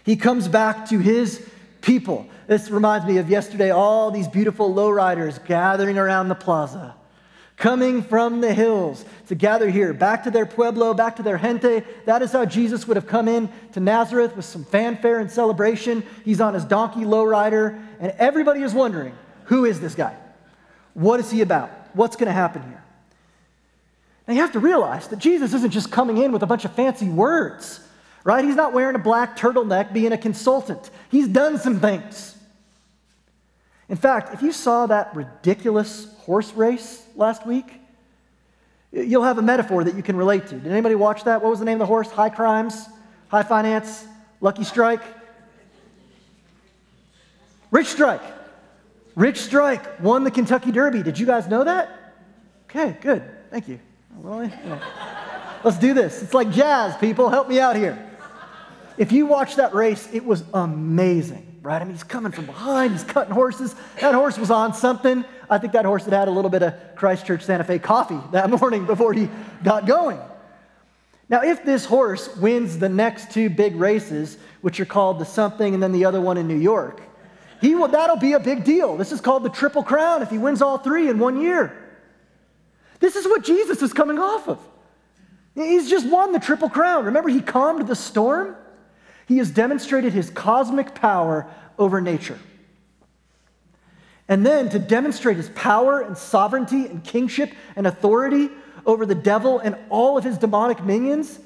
He 0.05 0.17
comes 0.17 0.49
back 0.49 0.89
to 0.89 0.99
his 0.99 1.49
people. 1.81 2.27
This 2.47 2.71
reminds 2.71 3.07
me 3.07 3.19
of 3.19 3.31
yesterday, 3.31 3.71
all 3.71 4.11
these 4.11 4.29
beautiful 4.29 4.73
lowriders 4.73 5.45
gathering 5.47 5.99
around 5.99 6.29
the 6.29 6.35
plaza, 6.35 6.95
coming 7.57 8.03
from 8.03 8.41
the 8.41 8.53
hills 8.53 9.05
to 9.29 9.35
gather 9.35 9.71
here, 9.71 9.93
back 9.93 10.25
to 10.25 10.31
their 10.31 10.47
pueblo, 10.47 10.95
back 10.95 11.17
to 11.17 11.23
their 11.23 11.39
gente. 11.39 11.85
That 12.07 12.23
is 12.23 12.33
how 12.33 12.45
Jesus 12.45 12.89
would 12.89 12.97
have 12.97 13.07
come 13.07 13.29
in 13.29 13.49
to 13.73 13.81
Nazareth 13.81 14.35
with 14.35 14.45
some 14.45 14.65
fanfare 14.65 15.21
and 15.21 15.31
celebration. 15.31 16.03
He's 16.25 16.41
on 16.41 16.55
his 16.55 16.65
donkey 16.65 17.01
lowrider, 17.01 17.81
and 18.01 18.13
everybody 18.19 18.63
is 18.63 18.75
wondering 18.75 19.15
who 19.45 19.65
is 19.65 19.81
this 19.81 19.95
guy? 19.95 20.17
What 20.95 21.21
is 21.21 21.31
he 21.31 21.41
about? 21.41 21.71
What's 21.95 22.17
going 22.17 22.27
to 22.27 22.33
happen 22.33 22.63
here? 22.63 22.83
Now 24.27 24.35
you 24.35 24.41
have 24.41 24.53
to 24.53 24.61
realize 24.61 25.09
that 25.09 25.19
Jesus 25.19 25.53
isn't 25.55 25.71
just 25.71 25.91
coming 25.91 26.19
in 26.19 26.33
with 26.33 26.43
a 26.43 26.47
bunch 26.47 26.65
of 26.65 26.75
fancy 26.75 27.09
words, 27.09 27.81
right? 28.25 28.45
He's 28.45 28.57
not 28.57 28.73
wearing 28.73 28.95
a 28.95 28.99
black 29.01 29.37
turtleneck 29.37 29.93
being 29.93 30.13
a 30.13 30.19
consultant. 30.19 30.91
He's 31.11 31.29
done 31.29 31.59
some 31.59 31.81
things. 31.81 32.37
In 33.89 33.97
fact, 33.97 34.33
if 34.33 34.43
you 34.43 34.53
saw 34.53 34.87
that 34.87 35.15
ridiculous 35.15 36.07
horse 36.21 36.53
race 36.55 37.05
last 37.15 37.47
week, 37.47 37.67
you'll 38.93 39.25
have 39.25 39.39
a 39.39 39.43
metaphor 39.43 39.85
that 39.85 39.95
you 39.95 40.03
can 40.03 40.17
relate 40.17 40.47
to. 40.47 40.55
Did 40.55 40.73
anybody 40.73 40.95
watch 40.95 41.25
that? 41.25 41.43
What 41.43 41.51
was 41.51 41.59
the 41.59 41.65
name 41.65 41.75
of 41.75 41.81
the 41.81 41.87
horse? 41.87 42.11
High 42.11 42.31
Crimes, 42.31 42.87
High 43.29 43.43
Finance, 43.43 44.07
Lucky 44.41 44.65
Strike? 44.65 45.03
Rich 47.71 47.89
Strike. 47.89 48.23
Rich 49.15 49.41
Strike 49.41 50.01
won 50.01 50.25
the 50.25 50.31
Kentucky 50.31 50.73
Derby. 50.73 51.03
Did 51.03 51.19
you 51.19 51.27
guys 51.27 51.49
know 51.49 51.65
that? 51.65 52.15
Okay, 52.65 52.97
good. 53.01 53.23
Thank 53.51 53.69
you. 53.69 53.79
Well, 54.17 54.45
yeah. 54.45 54.79
Let's 55.65 55.79
do 55.79 55.95
this. 55.95 56.23
It's 56.23 56.35
like 56.35 56.51
jazz, 56.51 56.97
people. 56.97 57.29
Help 57.29 57.49
me 57.49 57.61
out 57.61 57.77
here. 57.77 58.12
If 58.99 59.13
you 59.13 59.27
watch 59.27 59.57
that 59.57 59.75
race, 59.75 60.09
it 60.13 60.25
was 60.25 60.45
amazing. 60.53 61.61
right? 61.63 61.81
I 61.81 61.85
mean, 61.85 61.95
he's 61.95 62.05
coming 62.05 62.33
from 62.33 62.47
behind, 62.47 62.93
he's 62.93 63.05
cutting 63.05 63.33
horses. 63.33 63.75
That 64.01 64.15
horse 64.15 64.39
was 64.39 64.51
on 64.51 64.75
something. 64.75 65.25
I 65.49 65.59
think 65.59 65.73
that 65.75 65.85
horse 65.85 66.05
had 66.05 66.13
had 66.13 66.29
a 66.29 66.31
little 66.31 66.51
bit 66.51 66.63
of 66.63 66.75
Christchurch 66.97 67.43
Santa 67.43 67.65
Fe 67.65 67.79
coffee 67.79 68.21
that 68.33 68.51
morning 68.51 68.87
before 68.87 69.13
he 69.13 69.29
got 69.63 69.87
going. 69.87 70.19
Now, 71.29 71.43
if 71.43 71.65
this 71.65 71.85
horse 71.85 72.35
wins 72.37 72.79
the 72.79 72.89
next 72.89 73.31
two 73.31 73.49
big 73.49 73.77
races, 73.77 74.37
which 74.61 74.81
are 74.81 74.85
called 74.85 75.19
the 75.19 75.25
something 75.25 75.73
and 75.73 75.83
then 75.83 75.93
the 75.93 76.05
other 76.05 76.21
one 76.21 76.37
in 76.37 76.47
New 76.47 76.59
York, 76.59 77.01
he 77.61 77.75
will, 77.75 77.89
that'll 77.89 78.17
be 78.17 78.33
a 78.33 78.41
big 78.41 78.65
deal. 78.65 78.97
This 78.97 79.13
is 79.13 79.21
called 79.21 79.45
the 79.45 79.49
Triple 79.49 79.83
Crown 79.83 80.21
if 80.23 80.31
he 80.31 80.37
wins 80.37 80.61
all 80.61 80.79
three 80.79 81.09
in 81.09 81.19
one 81.19 81.41
year. 81.41 81.79
This 83.01 83.17
is 83.17 83.25
what 83.25 83.45
Jesus 83.45 83.81
is 83.83 83.93
coming 83.93 84.19
off 84.19 84.49
of. 84.49 84.59
He's 85.55 85.89
just 85.89 86.07
won 86.07 86.33
the 86.33 86.39
Triple 86.39 86.69
Crown. 86.69 87.05
Remember, 87.07 87.29
he 87.29 87.41
calmed 87.41 87.87
the 87.87 87.97
storm? 87.97 88.57
He 89.27 89.39
has 89.39 89.51
demonstrated 89.51 90.13
his 90.13 90.31
cosmic 90.31 90.95
power 90.95 91.51
over 91.79 92.01
nature. 92.01 92.39
And 94.29 94.47
then 94.47 94.69
to 94.71 94.79
demonstrate 94.79 95.37
his 95.37 95.51
power 95.51 96.01
and 96.01 96.17
sovereignty 96.17 96.87
and 96.87 97.03
kingship 97.05 97.53
and 97.77 97.87
authority 97.87 98.51
over 98.87 99.05
the 99.05 99.15
devil 99.15 99.59
and 99.59 99.77
all 99.91 100.17
of 100.17 100.25
his 100.25 100.39
demonic 100.39 100.85
minions, 100.85 101.39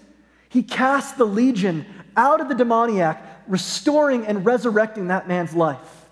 he 0.49 0.62
casts 0.62 1.12
the 1.12 1.25
legion 1.25 1.85
out 2.16 2.40
of 2.40 2.49
the 2.49 2.54
demoniac, 2.54 3.23
restoring 3.47 4.26
and 4.26 4.45
resurrecting 4.45 5.09
that 5.09 5.28
man's 5.28 5.54
life 5.54 6.06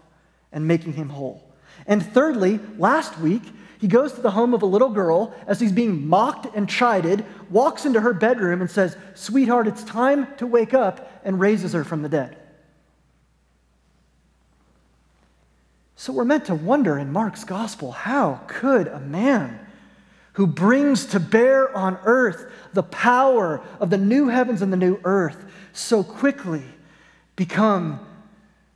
and 0.53 0.67
making 0.67 0.95
him 0.95 1.09
whole. 1.09 1.43
And 1.87 2.05
thirdly, 2.05 2.61
last 2.79 3.19
week, 3.19 3.43
he 3.81 3.89
goes 3.89 4.13
to 4.15 4.21
the 4.21 4.31
home 4.31 4.55
of 4.55 4.63
a 4.63 4.67
little 4.67 4.89
girl 4.89 5.35
as 5.47 5.61
he's 5.61 5.73
being 5.73 6.07
mocked 6.07 6.47
and 6.55 6.69
chided, 6.69 7.25
walks 7.51 7.85
into 7.85 8.01
her 8.01 8.13
bedroom 8.13 8.61
and 8.61 8.71
says, 8.71 8.97
Sweetheart, 9.15 9.67
it's 9.67 9.85
time 9.85 10.29
to 10.37 10.47
wake 10.47 10.75
up, 10.75 11.11
and 11.25 11.41
raises 11.41 11.73
her 11.73 11.85
from 11.85 12.03
the 12.03 12.09
dead. 12.09 12.37
So 15.97 16.13
we're 16.13 16.25
meant 16.25 16.47
to 16.47 16.55
wonder 16.55 16.99
in 16.99 17.13
Mark's 17.13 17.45
gospel 17.45 17.93
how 17.93 18.43
could 18.47 18.89
a 18.89 19.01
man 19.01 19.59
who 20.35 20.47
brings 20.47 21.07
to 21.07 21.21
bear 21.21 21.75
on 21.77 21.97
earth 22.05 22.51
the 22.73 22.83
power 22.83 23.63
of 23.81 23.91
the 23.91 23.99
new 23.99 24.29
heavens 24.29 24.61
and 24.61 24.73
the 24.73 24.77
new 24.77 25.01
earth 25.05 25.45
so 25.73 26.03
quickly 26.03 26.65
become 27.37 28.01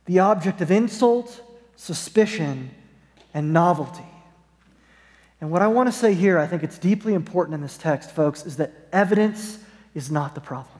the 0.05 0.19
object 0.19 0.61
of 0.61 0.71
insult, 0.71 1.41
suspicion, 1.75 2.71
and 3.33 3.53
novelty. 3.53 4.08
And 5.41 5.51
what 5.51 5.61
I 5.61 5.67
want 5.67 5.87
to 5.87 5.93
say 5.93 6.13
here, 6.13 6.37
I 6.37 6.47
think 6.47 6.63
it's 6.63 6.77
deeply 6.77 7.13
important 7.13 7.55
in 7.55 7.61
this 7.61 7.77
text, 7.77 8.11
folks, 8.11 8.45
is 8.45 8.57
that 8.57 8.73
evidence 8.91 9.59
is 9.95 10.11
not 10.11 10.35
the 10.35 10.41
problem. 10.41 10.79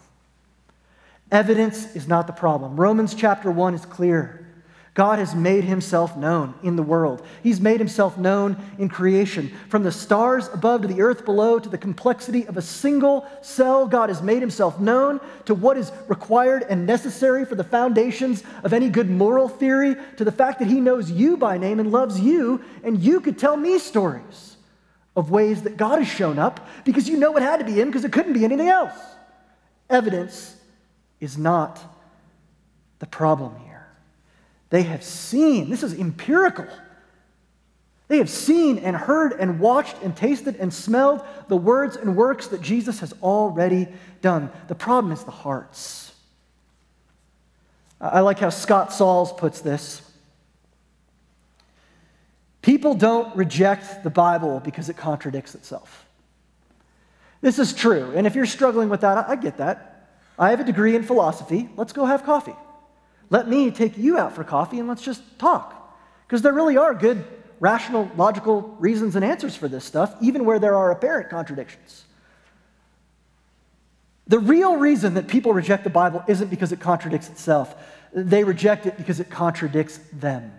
Evidence 1.32 1.96
is 1.96 2.08
not 2.08 2.28
the 2.28 2.34
problem. 2.34 2.76
Romans 2.76 3.14
chapter 3.14 3.52
1 3.52 3.76
is 3.76 3.86
clear. 3.86 4.46
God 4.96 5.20
has 5.20 5.34
made 5.34 5.64
himself 5.64 6.18
known 6.18 6.56
in 6.62 6.76
the 6.76 6.84
world. 6.84 7.26
He's 7.42 7.62
made 7.62 7.80
himself 7.80 8.18
known 8.18 8.58
in 8.78 8.90
creation. 8.90 9.50
From 9.70 9.84
the 9.84 9.94
stars 9.94 10.50
above 10.50 10.82
to 10.82 10.90
the 10.90 11.02
earth 11.02 11.24
below 11.24 11.58
to 11.58 11.70
the 11.70 11.78
complexity 11.78 12.46
of 12.48 12.58
a 12.58 12.62
single 12.62 13.26
cell, 13.42 13.88
God 13.88 14.10
has 14.10 14.22
made 14.22 14.42
himself 14.42 14.78
known 14.78 15.22
to 15.46 15.56
what 15.56 15.78
is 15.78 15.94
required 16.10 16.66
and 16.70 16.86
necessary 16.86 17.46
for 17.46 17.56
the 17.56 17.64
foundations 17.64 18.44
of 18.64 18.74
any 18.74 18.90
good 18.90 19.10
moral 19.10 19.48
theory, 19.48 19.96
to 20.18 20.26
the 20.26 20.34
fact 20.34 20.60
that 20.60 20.68
he 20.68 20.82
knows 20.82 21.10
you 21.10 21.38
by 21.38 21.58
name 21.58 21.80
and 21.80 21.92
loves 21.92 22.20
you, 22.20 22.62
and 22.84 23.00
you 23.00 23.22
could 23.22 23.38
tell 23.38 23.56
me 23.56 23.80
stories 23.80 24.49
of 25.16 25.32
ways 25.32 25.64
that 25.64 25.78
God 25.78 26.00
has 26.00 26.08
shown 26.08 26.40
up 26.40 26.68
because 26.86 27.10
you 27.10 27.18
know 27.18 27.36
it 27.38 27.44
had 27.44 27.58
to 27.58 27.66
be 27.66 27.74
him 27.74 27.90
because 27.90 28.06
it 28.06 28.12
couldn't 28.12 28.34
be 28.34 28.46
anything 28.46 28.70
else. 28.70 28.98
Evidence 29.90 30.56
is 31.20 31.38
not 31.38 31.80
the 33.00 33.06
problem 33.06 33.56
here. 33.66 33.88
They 34.70 34.84
have 34.84 35.04
seen, 35.04 35.70
this 35.70 35.84
is 35.84 35.94
empirical. 36.00 36.68
They 38.08 38.18
have 38.18 38.30
seen 38.30 38.80
and 38.80 38.96
heard 38.96 39.34
and 39.34 39.60
watched 39.60 39.96
and 40.02 40.16
tasted 40.16 40.56
and 40.56 40.74
smelled 40.74 41.22
the 41.48 41.58
words 41.58 41.96
and 41.96 42.16
works 42.16 42.48
that 42.48 42.62
Jesus 42.62 43.00
has 43.00 43.14
already 43.22 43.88
done. 44.22 44.52
The 44.68 44.76
problem 44.76 45.12
is 45.12 45.24
the 45.24 45.32
hearts. 45.32 46.14
I 48.02 48.22
like 48.22 48.40
how 48.40 48.50
Scott 48.50 48.94
Sauls 48.94 49.34
puts 49.34 49.62
this. 49.62 50.02
People 52.62 52.94
don't 52.94 53.36
reject 53.36 54.04
the 54.04 54.10
Bible 54.10 54.60
because 54.60 54.90
it 54.90 54.98
contradicts 54.98 55.56
itself. 55.56 56.06
This 57.42 57.58
is 57.58 57.74
true. 57.74 58.12
And 58.16 58.28
if 58.28 58.36
you're 58.36 58.46
struggling 58.46 58.90
with 58.90 59.02
that, 59.02 59.30
I 59.30 59.36
get 59.36 59.58
that. 59.58 60.10
I 60.38 60.50
have 60.50 60.60
a 60.60 60.64
degree 60.66 60.96
in 60.96 61.04
philosophy. 61.04 61.70
Let's 61.78 61.94
go 61.94 62.06
have 62.06 62.24
coffee. 62.24 62.56
Let 63.30 63.48
me 63.48 63.72
take 63.72 63.98
you 63.98 64.18
out 64.18 64.36
for 64.36 64.44
coffee 64.44 64.80
and 64.80 64.88
let's 64.88 65.02
just 65.02 65.22
talk. 65.40 65.76
Because 66.28 66.42
there 66.42 66.54
really 66.54 66.78
are 66.78 66.94
good, 66.94 67.26
rational, 67.60 68.10
logical 68.18 68.62
reasons 68.80 69.16
and 69.16 69.24
answers 69.24 69.56
for 69.56 69.68
this 69.68 69.86
stuff, 69.86 70.16
even 70.22 70.46
where 70.46 70.60
there 70.60 70.76
are 70.76 70.92
apparent 70.92 71.30
contradictions. 71.30 72.06
The 74.28 74.40
real 74.40 74.78
reason 74.78 75.16
that 75.16 75.28
people 75.28 75.54
reject 75.54 75.84
the 75.84 75.90
Bible 75.90 76.24
isn't 76.28 76.50
because 76.50 76.72
it 76.72 76.80
contradicts 76.80 77.30
itself, 77.30 77.76
they 78.14 78.44
reject 78.44 78.86
it 78.86 78.98
because 78.98 79.20
it 79.20 79.30
contradicts 79.30 80.00
them. 80.14 80.52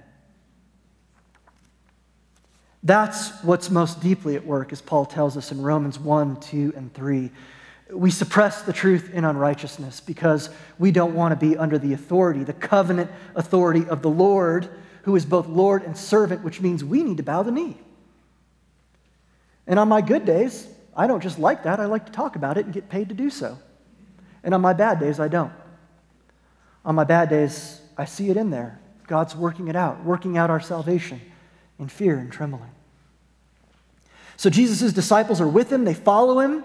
That's 2.83 3.31
what's 3.43 3.71
most 3.71 4.01
deeply 4.01 4.37
at 4.37 4.47
work, 4.47 4.73
as 4.73 4.81
Paul 4.81 5.05
tells 5.05 5.37
us 5.37 5.53
in 5.53 5.61
Romans 5.61 5.99
1, 5.99 6.41
2, 6.41 6.73
and 6.77 6.93
3. 6.95 7.31
We 7.91 8.11
suppress 8.11 8.63
the 8.63 8.73
truth 8.73 9.11
in 9.13 9.25
unrighteousness 9.25 10.01
because 10.01 10.49
we 10.79 10.91
don't 10.91 11.15
want 11.15 11.39
to 11.39 11.47
be 11.47 11.57
under 11.57 11.77
the 11.77 11.93
authority, 11.93 12.45
the 12.45 12.53
covenant 12.53 13.11
authority 13.35 13.87
of 13.87 14.01
the 14.01 14.09
Lord, 14.09 14.69
who 15.03 15.15
is 15.15 15.27
both 15.27 15.47
Lord 15.47 15.83
and 15.83 15.97
servant, 15.97 16.43
which 16.43 16.61
means 16.61 16.83
we 16.83 17.03
need 17.03 17.19
to 17.19 17.23
bow 17.23 17.43
the 17.43 17.51
knee. 17.51 17.77
And 19.67 19.79
on 19.79 19.89
my 19.89 20.01
good 20.01 20.25
days, 20.25 20.67
I 20.97 21.07
don't 21.07 21.23
just 21.23 21.39
like 21.39 21.65
that, 21.65 21.81
I 21.81 21.87
like 21.87 22.07
to 22.07 22.13
talk 22.13 22.37
about 22.37 22.57
it 22.57 22.65
and 22.65 22.73
get 22.73 22.89
paid 22.89 23.09
to 23.11 23.15
do 23.15 23.29
so. 23.29 23.59
And 24.43 24.55
on 24.55 24.61
my 24.63 24.73
bad 24.73 25.01
days, 25.01 25.21
I 25.21 25.29
don't. 25.29 25.53
On 26.85 26.95
my 26.95 27.05
bad 27.05 27.29
days, 27.29 27.81
I 27.99 28.07
see 28.07 28.31
it 28.31 28.39
in 28.39 28.51
there. 28.51 28.81
God's 29.07 29.37
working 29.37 29.69
it 29.69 29.77
out, 29.77 30.03
working 30.05 30.39
out 30.39 30.49
our 30.49 30.61
salvation 30.61 31.21
in 31.81 31.89
fear 31.89 32.19
and 32.19 32.31
trembling. 32.31 32.71
So 34.37 34.49
Jesus' 34.49 34.93
disciples 34.93 35.41
are 35.41 35.49
with 35.49 35.73
him, 35.73 35.85
they 35.85 35.95
follow 35.95 36.39
him. 36.41 36.65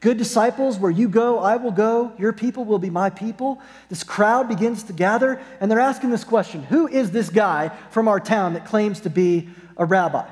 Good 0.00 0.18
disciples, 0.18 0.76
where 0.76 0.90
you 0.90 1.08
go, 1.08 1.38
I 1.38 1.56
will 1.56 1.70
go. 1.70 2.12
Your 2.18 2.34
people 2.34 2.66
will 2.66 2.78
be 2.78 2.90
my 2.90 3.08
people. 3.08 3.62
This 3.88 4.04
crowd 4.04 4.48
begins 4.48 4.82
to 4.82 4.92
gather, 4.92 5.40
and 5.60 5.70
they're 5.70 5.80
asking 5.80 6.10
this 6.10 6.24
question 6.24 6.62
Who 6.64 6.86
is 6.86 7.10
this 7.10 7.30
guy 7.30 7.70
from 7.90 8.08
our 8.08 8.20
town 8.20 8.52
that 8.52 8.66
claims 8.66 9.00
to 9.00 9.10
be 9.10 9.48
a 9.78 9.86
rabbi? 9.86 10.28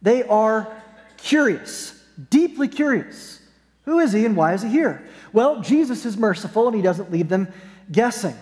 They 0.00 0.22
are 0.22 0.74
curious, 1.18 2.02
deeply 2.30 2.68
curious. 2.68 3.40
Who 3.84 3.98
is 3.98 4.12
he 4.12 4.24
and 4.24 4.34
why 4.34 4.54
is 4.54 4.62
he 4.62 4.70
here? 4.70 5.06
Well, 5.34 5.60
Jesus 5.60 6.06
is 6.06 6.16
merciful 6.16 6.68
and 6.68 6.76
he 6.76 6.80
doesn't 6.80 7.12
leave 7.12 7.28
them 7.28 7.48
guessing. 7.92 8.36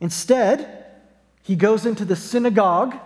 Instead, 0.00 0.81
he 1.42 1.56
goes 1.56 1.86
into 1.86 2.04
the 2.04 2.16
synagogue, 2.16 2.96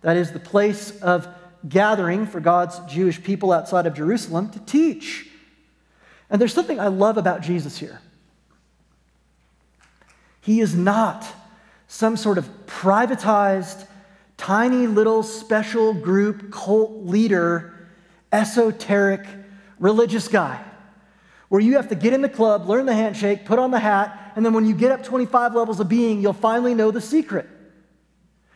that 0.00 0.16
is 0.16 0.32
the 0.32 0.40
place 0.40 1.00
of 1.00 1.28
gathering 1.68 2.26
for 2.26 2.40
God's 2.40 2.78
Jewish 2.92 3.22
people 3.22 3.52
outside 3.52 3.86
of 3.86 3.94
Jerusalem 3.94 4.50
to 4.50 4.60
teach. 4.60 5.28
And 6.30 6.40
there's 6.40 6.52
something 6.52 6.80
I 6.80 6.88
love 6.88 7.16
about 7.16 7.42
Jesus 7.42 7.78
here. 7.78 8.00
He 10.40 10.60
is 10.60 10.74
not 10.74 11.26
some 11.88 12.16
sort 12.16 12.38
of 12.38 12.48
privatized, 12.66 13.86
tiny 14.36 14.86
little 14.86 15.22
special 15.22 15.94
group 15.94 16.52
cult 16.52 17.06
leader, 17.06 17.88
esoteric 18.32 19.26
religious 19.78 20.28
guy 20.28 20.62
where 21.48 21.60
you 21.60 21.76
have 21.76 21.88
to 21.88 21.94
get 21.94 22.12
in 22.12 22.20
the 22.20 22.28
club, 22.28 22.68
learn 22.68 22.84
the 22.84 22.94
handshake, 22.94 23.44
put 23.44 23.58
on 23.58 23.70
the 23.70 23.78
hat, 23.78 24.32
and 24.34 24.44
then 24.44 24.52
when 24.52 24.66
you 24.66 24.74
get 24.74 24.90
up 24.90 25.04
25 25.04 25.54
levels 25.54 25.78
of 25.78 25.88
being, 25.88 26.20
you'll 26.20 26.32
finally 26.32 26.74
know 26.74 26.90
the 26.90 27.00
secret. 27.00 27.48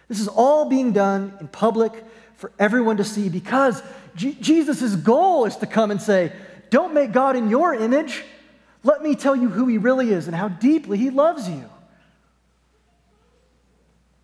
This 0.09 0.21
is 0.21 0.29
all 0.29 0.65
being 0.65 0.93
done 0.93 1.35
in 1.41 1.49
public 1.49 1.93
for 2.37 2.50
everyone 2.59 2.97
to 2.97 3.05
see 3.05 3.29
because 3.29 3.83
G- 4.17 4.37
Jesus' 4.41 4.97
goal 4.97 5.45
is 5.45 5.57
to 5.57 5.67
come 5.67 5.91
and 5.91 6.00
say, 6.00 6.33
Don't 6.71 6.95
make 6.95 7.12
God 7.12 7.37
in 7.37 7.49
your 7.49 7.75
image. 7.75 8.25
Let 8.85 9.03
me 9.03 9.15
tell 9.15 9.37
you 9.37 9.49
who 9.49 9.67
he 9.67 9.77
really 9.77 10.12
is 10.12 10.27
and 10.27 10.37
how 10.37 10.49
deeply 10.49 10.99
he 10.99 11.11
loves 11.11 11.49
you. 11.49 11.69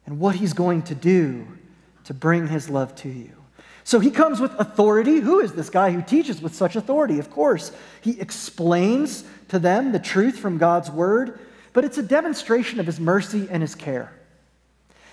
And 0.06 0.18
what 0.18 0.36
he's 0.36 0.52
going 0.52 0.82
to 0.82 0.94
do 0.94 1.46
to 2.04 2.14
bring 2.14 2.48
his 2.48 2.68
love 2.70 2.94
to 2.96 3.08
you. 3.08 3.32
So 3.84 4.00
he 4.00 4.10
comes 4.10 4.40
with 4.40 4.52
authority. 4.58 5.20
Who 5.20 5.40
is 5.40 5.52
this 5.52 5.68
guy 5.68 5.90
who 5.90 6.00
teaches 6.00 6.40
with 6.40 6.54
such 6.54 6.76
authority? 6.76 7.18
Of 7.18 7.30
course, 7.30 7.72
he 8.00 8.18
explains 8.20 9.24
to 9.48 9.58
them 9.58 9.92
the 9.92 9.98
truth 9.98 10.38
from 10.38 10.56
God's 10.56 10.90
word, 10.90 11.38
but 11.72 11.84
it's 11.84 11.98
a 11.98 12.02
demonstration 12.02 12.80
of 12.80 12.86
his 12.86 12.98
mercy 12.98 13.46
and 13.50 13.62
his 13.62 13.74
care. 13.74 14.12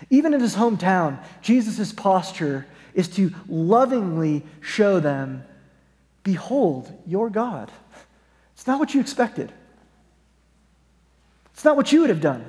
Even 0.10 0.34
in 0.34 0.40
his 0.40 0.56
hometown, 0.56 1.24
Jesus' 1.42 1.92
posture 1.94 2.66
is 2.94 3.08
to 3.10 3.34
lovingly 3.48 4.44
show 4.60 5.00
them, 5.00 5.44
Behold, 6.24 6.92
your 7.08 7.30
God. 7.30 7.72
It's 8.54 8.68
not 8.68 8.80
what 8.80 8.94
you 8.94 9.02
expected, 9.02 9.52
it's 11.54 11.64
not 11.64 11.76
what 11.76 11.92
you 11.92 12.02
would 12.02 12.10
have 12.10 12.22
done. 12.22 12.46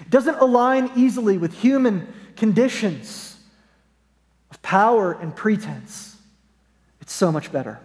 It 0.00 0.10
doesn't 0.10 0.36
align 0.36 0.90
easily 0.96 1.38
with 1.38 1.52
human 1.54 2.12
conditions 2.36 3.36
of 4.50 4.62
power 4.62 5.12
and 5.12 5.34
pretense. 5.34 6.16
It's 7.00 7.12
so 7.12 7.32
much 7.32 7.50
better. 7.50 7.80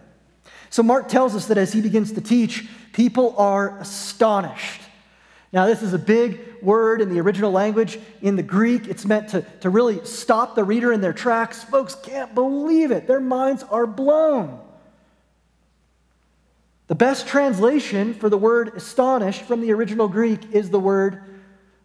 So, 0.70 0.82
Mark 0.82 1.08
tells 1.08 1.34
us 1.34 1.46
that 1.46 1.58
as 1.58 1.72
he 1.72 1.80
begins 1.80 2.12
to 2.12 2.20
teach, 2.20 2.68
people 2.92 3.34
are 3.36 3.78
astonished. 3.78 4.82
Now, 5.54 5.66
this 5.66 5.82
is 5.82 5.94
a 5.94 5.98
big 5.98 6.60
word 6.60 7.00
in 7.00 7.10
the 7.10 7.20
original 7.20 7.52
language. 7.52 8.00
In 8.20 8.34
the 8.34 8.42
Greek, 8.42 8.88
it's 8.88 9.04
meant 9.04 9.28
to, 9.28 9.42
to 9.60 9.70
really 9.70 10.04
stop 10.04 10.56
the 10.56 10.64
reader 10.64 10.92
in 10.92 11.00
their 11.00 11.12
tracks. 11.12 11.62
Folks 11.62 11.94
can't 11.94 12.34
believe 12.34 12.90
it, 12.90 13.06
their 13.06 13.20
minds 13.20 13.62
are 13.62 13.86
blown. 13.86 14.60
The 16.88 16.96
best 16.96 17.28
translation 17.28 18.14
for 18.14 18.28
the 18.28 18.36
word 18.36 18.72
astonished 18.74 19.42
from 19.42 19.60
the 19.60 19.72
original 19.72 20.08
Greek 20.08 20.52
is 20.52 20.70
the 20.70 20.80
word 20.80 21.22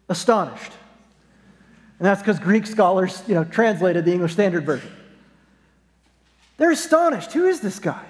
astonished. 0.08 0.72
And 2.00 2.06
that's 2.06 2.20
because 2.20 2.40
Greek 2.40 2.66
scholars, 2.66 3.22
you 3.28 3.34
know, 3.34 3.44
translated 3.44 4.04
the 4.04 4.12
English 4.12 4.32
Standard 4.32 4.66
Version. 4.66 4.90
They're 6.56 6.72
astonished. 6.72 7.32
Who 7.34 7.46
is 7.46 7.60
this 7.60 7.78
guy? 7.78 8.04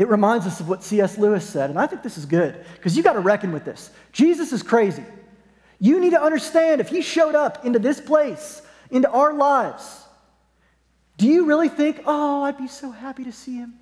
It 0.00 0.08
reminds 0.08 0.46
us 0.46 0.60
of 0.60 0.68
what 0.70 0.82
C.S. 0.82 1.18
Lewis 1.18 1.46
said, 1.46 1.68
and 1.68 1.78
I 1.78 1.86
think 1.86 2.02
this 2.02 2.16
is 2.16 2.24
good 2.24 2.64
because 2.74 2.96
you 2.96 3.02
got 3.02 3.12
to 3.12 3.20
reckon 3.20 3.52
with 3.52 3.66
this. 3.66 3.90
Jesus 4.12 4.50
is 4.50 4.62
crazy. 4.62 5.04
You 5.78 6.00
need 6.00 6.12
to 6.12 6.22
understand 6.22 6.80
if 6.80 6.88
he 6.88 7.02
showed 7.02 7.34
up 7.34 7.66
into 7.66 7.78
this 7.78 8.00
place, 8.00 8.62
into 8.90 9.10
our 9.10 9.34
lives, 9.34 10.02
do 11.18 11.26
you 11.26 11.44
really 11.44 11.68
think, 11.68 12.00
oh, 12.06 12.44
I'd 12.44 12.56
be 12.56 12.66
so 12.66 12.90
happy 12.90 13.24
to 13.24 13.32
see 13.32 13.56
him? 13.56 13.74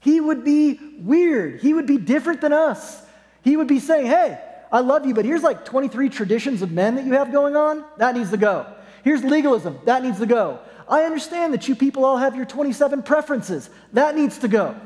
He 0.00 0.20
would 0.20 0.44
be 0.44 0.78
weird. 0.98 1.62
He 1.62 1.72
would 1.72 1.86
be 1.86 1.96
different 1.96 2.42
than 2.42 2.52
us. 2.52 3.02
He 3.40 3.56
would 3.56 3.66
be 3.66 3.80
saying, 3.80 4.08
hey, 4.08 4.38
I 4.70 4.80
love 4.80 5.06
you, 5.06 5.14
but 5.14 5.24
here's 5.24 5.42
like 5.42 5.64
23 5.64 6.10
traditions 6.10 6.60
of 6.60 6.70
men 6.70 6.96
that 6.96 7.06
you 7.06 7.14
have 7.14 7.32
going 7.32 7.56
on. 7.56 7.82
That 7.96 8.14
needs 8.14 8.28
to 8.28 8.36
go. 8.36 8.66
Here's 9.04 9.24
legalism. 9.24 9.78
That 9.86 10.02
needs 10.02 10.18
to 10.18 10.26
go. 10.26 10.58
I 10.86 11.04
understand 11.04 11.54
that 11.54 11.66
you 11.66 11.74
people 11.74 12.04
all 12.04 12.18
have 12.18 12.36
your 12.36 12.44
27 12.44 13.04
preferences. 13.04 13.70
That 13.94 14.14
needs 14.14 14.36
to 14.40 14.48
go. 14.48 14.78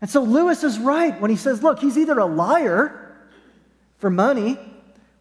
And 0.00 0.08
so 0.08 0.22
Lewis 0.22 0.62
is 0.62 0.78
right 0.78 1.18
when 1.20 1.30
he 1.30 1.36
says, 1.36 1.62
look, 1.62 1.80
he's 1.80 1.98
either 1.98 2.18
a 2.18 2.26
liar 2.26 3.16
for 3.98 4.10
money, 4.10 4.58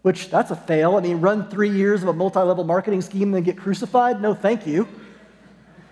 which 0.03 0.29
that's 0.29 0.51
a 0.51 0.55
fail. 0.55 0.95
I 0.95 1.01
mean, 1.01 1.19
run 1.19 1.49
three 1.49 1.69
years 1.69 2.03
of 2.03 2.09
a 2.09 2.13
multi 2.13 2.39
level 2.39 2.63
marketing 2.63 3.01
scheme 3.01 3.23
and 3.23 3.35
then 3.35 3.43
get 3.43 3.57
crucified? 3.57 4.21
No, 4.21 4.33
thank 4.33 4.67
you. 4.67 4.87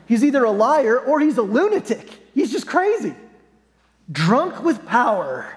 He's 0.07 0.23
either 0.23 0.43
a 0.43 0.51
liar 0.51 0.99
or 0.99 1.19
he's 1.19 1.37
a 1.37 1.41
lunatic. 1.41 2.07
He's 2.33 2.51
just 2.51 2.67
crazy. 2.67 3.15
Drunk 4.11 4.63
with 4.63 4.85
power 4.85 5.47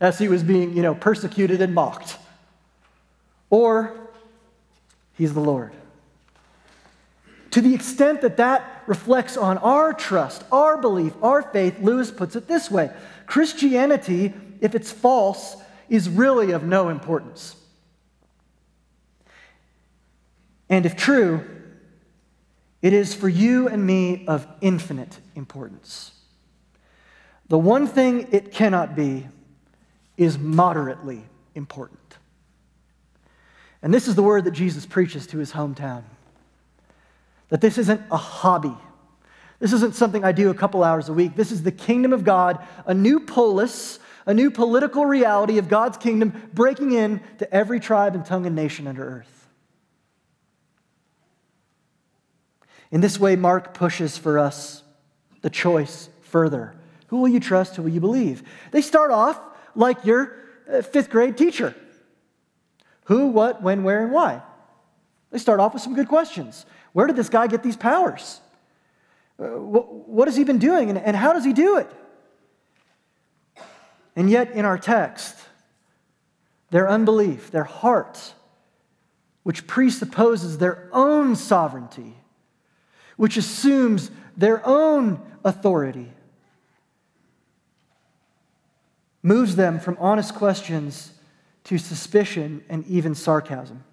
as 0.00 0.18
he 0.18 0.28
was 0.28 0.42
being, 0.42 0.74
you 0.74 0.82
know, 0.82 0.94
persecuted 0.94 1.60
and 1.60 1.74
mocked. 1.74 2.16
Or 3.50 3.94
he's 5.18 5.34
the 5.34 5.40
Lord. 5.40 5.72
To 7.50 7.60
the 7.60 7.74
extent 7.74 8.22
that 8.22 8.38
that 8.38 8.69
reflects 8.86 9.36
on 9.36 9.58
our 9.58 9.92
trust, 9.92 10.44
our 10.50 10.76
belief, 10.76 11.12
our 11.22 11.42
faith, 11.42 11.78
Lewis 11.80 12.10
puts 12.10 12.36
it 12.36 12.46
this 12.46 12.70
way 12.70 12.90
Christianity, 13.26 14.32
if 14.60 14.74
it's 14.74 14.90
false, 14.90 15.56
is 15.88 16.08
really 16.08 16.52
of 16.52 16.62
no 16.62 16.88
importance. 16.88 17.56
And 20.68 20.86
if 20.86 20.96
true, 20.96 21.44
it 22.80 22.92
is 22.92 23.14
for 23.14 23.28
you 23.28 23.68
and 23.68 23.84
me 23.84 24.24
of 24.26 24.46
infinite 24.60 25.18
importance. 25.34 26.12
The 27.48 27.58
one 27.58 27.86
thing 27.86 28.28
it 28.30 28.52
cannot 28.52 28.94
be 28.94 29.26
is 30.16 30.38
moderately 30.38 31.24
important. 31.54 31.98
And 33.82 33.92
this 33.92 34.06
is 34.06 34.14
the 34.14 34.22
word 34.22 34.44
that 34.44 34.52
Jesus 34.52 34.86
preaches 34.86 35.26
to 35.28 35.38
his 35.38 35.52
hometown 35.52 36.04
that 37.50 37.60
this 37.60 37.78
isn't 37.78 38.00
a 38.10 38.16
hobby. 38.16 38.74
This 39.58 39.72
isn't 39.74 39.94
something 39.94 40.24
I 40.24 40.32
do 40.32 40.50
a 40.50 40.54
couple 40.54 40.82
hours 40.82 41.08
a 41.08 41.12
week. 41.12 41.36
This 41.36 41.52
is 41.52 41.62
the 41.62 41.72
kingdom 41.72 42.12
of 42.12 42.24
God, 42.24 42.66
a 42.86 42.94
new 42.94 43.20
polis, 43.20 43.98
a 44.24 44.32
new 44.32 44.50
political 44.50 45.04
reality 45.04 45.58
of 45.58 45.68
God's 45.68 45.98
kingdom 45.98 46.50
breaking 46.54 46.92
in 46.92 47.20
to 47.38 47.54
every 47.54 47.78
tribe 47.78 48.14
and 48.14 48.24
tongue 48.24 48.46
and 48.46 48.56
nation 48.56 48.86
under 48.86 49.04
earth. 49.04 49.48
In 52.90 53.00
this 53.00 53.20
way, 53.20 53.36
Mark 53.36 53.74
pushes 53.74 54.16
for 54.16 54.38
us 54.38 54.82
the 55.42 55.50
choice 55.50 56.08
further. 56.22 56.74
Who 57.08 57.18
will 57.18 57.28
you 57.28 57.40
trust? 57.40 57.76
Who 57.76 57.82
will 57.82 57.90
you 57.90 58.00
believe? 58.00 58.42
They 58.70 58.82
start 58.82 59.10
off 59.10 59.40
like 59.74 60.04
your 60.04 60.36
uh, 60.70 60.82
fifth 60.82 61.10
grade 61.10 61.36
teacher 61.36 61.74
who, 63.04 63.28
what, 63.28 63.62
when, 63.62 63.82
where, 63.82 64.02
and 64.02 64.12
why. 64.12 64.42
They 65.30 65.38
start 65.38 65.60
off 65.60 65.74
with 65.74 65.82
some 65.82 65.94
good 65.94 66.08
questions. 66.08 66.66
Where 66.92 67.06
did 67.06 67.16
this 67.16 67.28
guy 67.28 67.46
get 67.46 67.62
these 67.62 67.76
powers? 67.76 68.40
Uh, 69.38 69.44
what 69.46 70.28
has 70.28 70.36
he 70.36 70.44
been 70.44 70.58
doing, 70.58 70.90
and 70.96 71.16
how 71.16 71.32
does 71.32 71.44
he 71.44 71.52
do 71.52 71.78
it? 71.78 71.90
And 74.16 74.28
yet, 74.28 74.50
in 74.50 74.64
our 74.64 74.76
text, 74.76 75.36
their 76.70 76.88
unbelief, 76.88 77.50
their 77.50 77.64
heart, 77.64 78.34
which 79.42 79.66
presupposes 79.66 80.58
their 80.58 80.88
own 80.92 81.36
sovereignty, 81.36 82.16
which 83.16 83.36
assumes 83.36 84.10
their 84.36 84.66
own 84.66 85.20
authority, 85.44 86.12
moves 89.22 89.56
them 89.56 89.78
from 89.78 89.96
honest 90.00 90.34
questions 90.34 91.12
to 91.64 91.78
suspicion 91.78 92.64
and 92.68 92.86
even 92.86 93.14
sarcasm. 93.14 93.84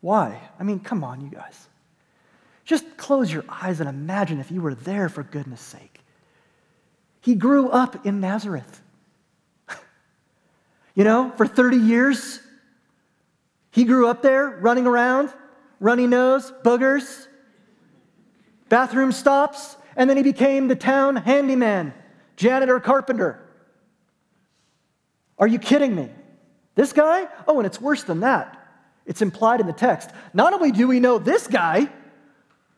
Why? 0.00 0.40
I 0.58 0.62
mean, 0.62 0.80
come 0.80 1.02
on, 1.02 1.20
you 1.20 1.30
guys. 1.30 1.68
Just 2.64 2.96
close 2.96 3.32
your 3.32 3.44
eyes 3.48 3.80
and 3.80 3.88
imagine 3.88 4.40
if 4.40 4.50
you 4.50 4.60
were 4.60 4.74
there 4.74 5.08
for 5.08 5.22
goodness 5.22 5.60
sake. 5.60 6.00
He 7.20 7.34
grew 7.34 7.68
up 7.70 8.06
in 8.06 8.20
Nazareth. 8.20 8.82
you 10.94 11.04
know, 11.04 11.32
for 11.36 11.46
30 11.46 11.78
years, 11.78 12.40
he 13.70 13.84
grew 13.84 14.06
up 14.06 14.22
there 14.22 14.48
running 14.60 14.86
around, 14.86 15.32
runny 15.80 16.06
nose, 16.06 16.52
boogers, 16.62 17.26
bathroom 18.68 19.12
stops, 19.12 19.76
and 19.96 20.08
then 20.08 20.16
he 20.16 20.22
became 20.22 20.68
the 20.68 20.76
town 20.76 21.16
handyman, 21.16 21.92
janitor, 22.36 22.78
carpenter. 22.80 23.40
Are 25.38 25.46
you 25.46 25.58
kidding 25.58 25.94
me? 25.94 26.10
This 26.74 26.92
guy? 26.92 27.26
Oh, 27.46 27.58
and 27.58 27.66
it's 27.66 27.80
worse 27.80 28.04
than 28.04 28.20
that. 28.20 28.67
It's 29.08 29.22
implied 29.22 29.60
in 29.60 29.66
the 29.66 29.72
text. 29.72 30.10
Not 30.34 30.52
only 30.52 30.70
do 30.70 30.86
we 30.86 31.00
know 31.00 31.18
this 31.18 31.46
guy, 31.46 31.88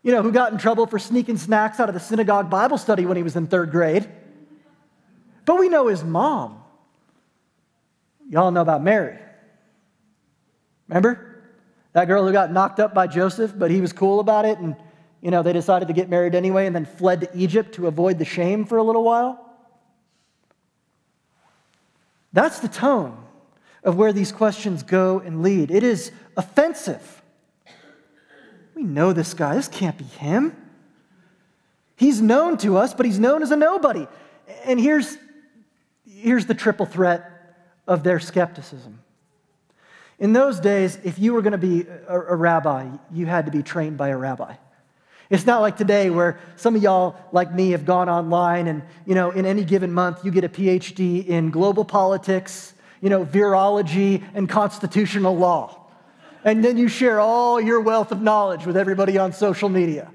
you 0.02 0.12
know, 0.12 0.22
who 0.22 0.30
got 0.30 0.52
in 0.52 0.58
trouble 0.58 0.86
for 0.86 0.98
sneaking 0.98 1.36
snacks 1.36 1.80
out 1.80 1.88
of 1.88 1.94
the 1.94 2.00
synagogue 2.00 2.48
Bible 2.48 2.78
study 2.78 3.04
when 3.04 3.16
he 3.16 3.24
was 3.24 3.34
in 3.34 3.48
third 3.48 3.72
grade, 3.72 4.08
but 5.44 5.58
we 5.58 5.68
know 5.68 5.88
his 5.88 6.04
mom. 6.04 6.62
Y'all 8.30 8.52
know 8.52 8.62
about 8.62 8.80
Mary. 8.82 9.18
Remember? 10.88 11.42
That 11.94 12.04
girl 12.04 12.24
who 12.24 12.32
got 12.32 12.52
knocked 12.52 12.78
up 12.78 12.94
by 12.94 13.08
Joseph, 13.08 13.52
but 13.58 13.72
he 13.72 13.80
was 13.80 13.92
cool 13.92 14.20
about 14.20 14.44
it, 14.44 14.58
and, 14.58 14.76
you 15.20 15.32
know, 15.32 15.42
they 15.42 15.52
decided 15.52 15.88
to 15.88 15.94
get 15.94 16.08
married 16.08 16.36
anyway 16.36 16.66
and 16.66 16.76
then 16.76 16.84
fled 16.84 17.22
to 17.22 17.36
Egypt 17.36 17.74
to 17.74 17.88
avoid 17.88 18.20
the 18.20 18.24
shame 18.24 18.64
for 18.64 18.78
a 18.78 18.84
little 18.84 19.02
while. 19.02 19.44
That's 22.32 22.60
the 22.60 22.68
tone 22.68 23.26
of 23.82 23.96
where 23.96 24.12
these 24.12 24.32
questions 24.32 24.82
go 24.82 25.18
and 25.20 25.42
lead. 25.42 25.70
It 25.70 25.82
is 25.82 26.12
offensive. 26.36 27.22
We 28.74 28.82
know 28.82 29.12
this 29.12 29.34
guy. 29.34 29.54
This 29.54 29.68
can't 29.68 29.96
be 29.96 30.04
him. 30.04 30.56
He's 31.96 32.20
known 32.22 32.56
to 32.58 32.78
us, 32.78 32.94
but 32.94 33.04
he's 33.04 33.18
known 33.18 33.42
as 33.42 33.50
a 33.50 33.56
nobody. 33.56 34.06
And 34.64 34.80
here's, 34.80 35.18
here's 36.06 36.46
the 36.46 36.54
triple 36.54 36.86
threat 36.86 37.56
of 37.86 38.02
their 38.02 38.20
skepticism. 38.20 39.00
In 40.18 40.32
those 40.32 40.60
days, 40.60 40.98
if 41.02 41.18
you 41.18 41.32
were 41.32 41.42
going 41.42 41.52
to 41.52 41.58
be 41.58 41.86
a, 42.08 42.20
a 42.20 42.36
rabbi, 42.36 42.88
you 43.12 43.26
had 43.26 43.46
to 43.46 43.52
be 43.52 43.62
trained 43.62 43.96
by 43.96 44.08
a 44.08 44.16
rabbi. 44.16 44.54
It's 45.30 45.46
not 45.46 45.60
like 45.60 45.76
today 45.76 46.10
where 46.10 46.40
some 46.56 46.74
of 46.74 46.82
y'all, 46.82 47.16
like 47.32 47.54
me, 47.54 47.70
have 47.70 47.84
gone 47.84 48.08
online 48.08 48.66
and, 48.66 48.82
you 49.06 49.14
know, 49.14 49.30
in 49.30 49.46
any 49.46 49.64
given 49.64 49.92
month, 49.92 50.24
you 50.24 50.30
get 50.30 50.44
a 50.44 50.48
PhD 50.48 51.26
in 51.26 51.50
global 51.50 51.84
politics, 51.84 52.74
you 53.00 53.08
know, 53.08 53.24
virology 53.24 54.22
and 54.34 54.48
constitutional 54.48 55.36
law. 55.36 55.76
And 56.44 56.64
then 56.64 56.76
you 56.76 56.88
share 56.88 57.20
all 57.20 57.60
your 57.60 57.80
wealth 57.80 58.12
of 58.12 58.22
knowledge 58.22 58.66
with 58.66 58.76
everybody 58.76 59.18
on 59.18 59.32
social 59.32 59.68
media. 59.68 60.10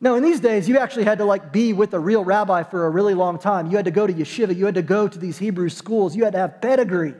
No, 0.00 0.16
in 0.16 0.22
these 0.22 0.40
days, 0.40 0.68
you 0.68 0.78
actually 0.78 1.04
had 1.04 1.18
to 1.18 1.24
like 1.24 1.52
be 1.52 1.72
with 1.72 1.94
a 1.94 1.98
real 1.98 2.24
rabbi 2.24 2.64
for 2.64 2.86
a 2.86 2.90
really 2.90 3.14
long 3.14 3.38
time. 3.38 3.70
You 3.70 3.76
had 3.76 3.84
to 3.84 3.92
go 3.92 4.06
to 4.06 4.12
yeshiva. 4.12 4.54
You 4.54 4.66
had 4.66 4.74
to 4.74 4.82
go 4.82 5.06
to 5.06 5.18
these 5.18 5.38
Hebrew 5.38 5.68
schools. 5.68 6.16
You 6.16 6.24
had 6.24 6.32
to 6.32 6.38
have 6.38 6.60
pedigree. 6.60 7.14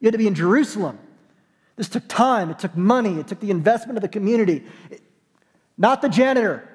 You 0.00 0.06
had 0.06 0.12
to 0.12 0.18
be 0.18 0.28
in 0.28 0.34
Jerusalem. 0.34 0.98
This 1.76 1.88
took 1.88 2.06
time. 2.06 2.50
It 2.50 2.58
took 2.60 2.76
money. 2.76 3.18
It 3.18 3.26
took 3.26 3.40
the 3.40 3.50
investment 3.50 3.98
of 3.98 4.02
the 4.02 4.08
community, 4.08 4.64
not 5.76 6.02
the 6.02 6.08
janitor. 6.08 6.68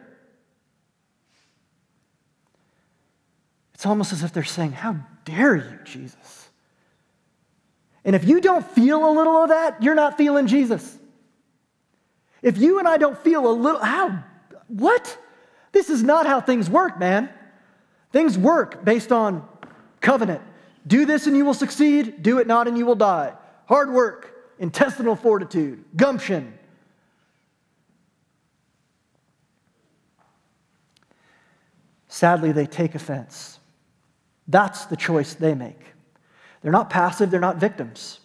It's 3.79 3.85
almost 3.85 4.11
as 4.11 4.23
if 4.23 4.33
they're 4.33 4.43
saying, 4.43 4.73
How 4.73 4.97
dare 5.23 5.55
you, 5.55 5.79
Jesus? 5.85 6.49
And 8.03 8.13
if 8.13 8.27
you 8.27 8.41
don't 8.41 8.69
feel 8.71 9.09
a 9.09 9.13
little 9.13 9.41
of 9.41 9.47
that, 9.51 9.81
you're 9.81 9.95
not 9.95 10.17
feeling 10.17 10.47
Jesus. 10.47 10.97
If 12.41 12.57
you 12.57 12.79
and 12.79 12.89
I 12.89 12.97
don't 12.97 13.17
feel 13.17 13.49
a 13.49 13.53
little, 13.53 13.79
how? 13.79 14.21
What? 14.67 15.17
This 15.71 15.89
is 15.89 16.03
not 16.03 16.27
how 16.27 16.41
things 16.41 16.69
work, 16.69 16.99
man. 16.99 17.29
Things 18.11 18.37
work 18.37 18.83
based 18.83 19.13
on 19.13 19.47
covenant. 20.01 20.41
Do 20.85 21.05
this 21.05 21.25
and 21.25 21.37
you 21.37 21.45
will 21.45 21.53
succeed, 21.53 22.21
do 22.21 22.39
it 22.39 22.47
not 22.47 22.67
and 22.67 22.77
you 22.77 22.85
will 22.85 22.95
die. 22.95 23.31
Hard 23.69 23.93
work, 23.93 24.57
intestinal 24.59 25.15
fortitude, 25.15 25.85
gumption. 25.95 26.53
Sadly, 32.09 32.51
they 32.51 32.65
take 32.65 32.93
offense. 32.93 33.58
That's 34.49 34.85
the 34.85 34.97
choice 34.97 35.35
they 35.35 35.53
make. 35.53 35.79
They're 36.61 36.71
not 36.71 36.89
passive, 36.89 37.31
they're 37.31 37.39
not 37.39 37.57
victims. 37.57 38.19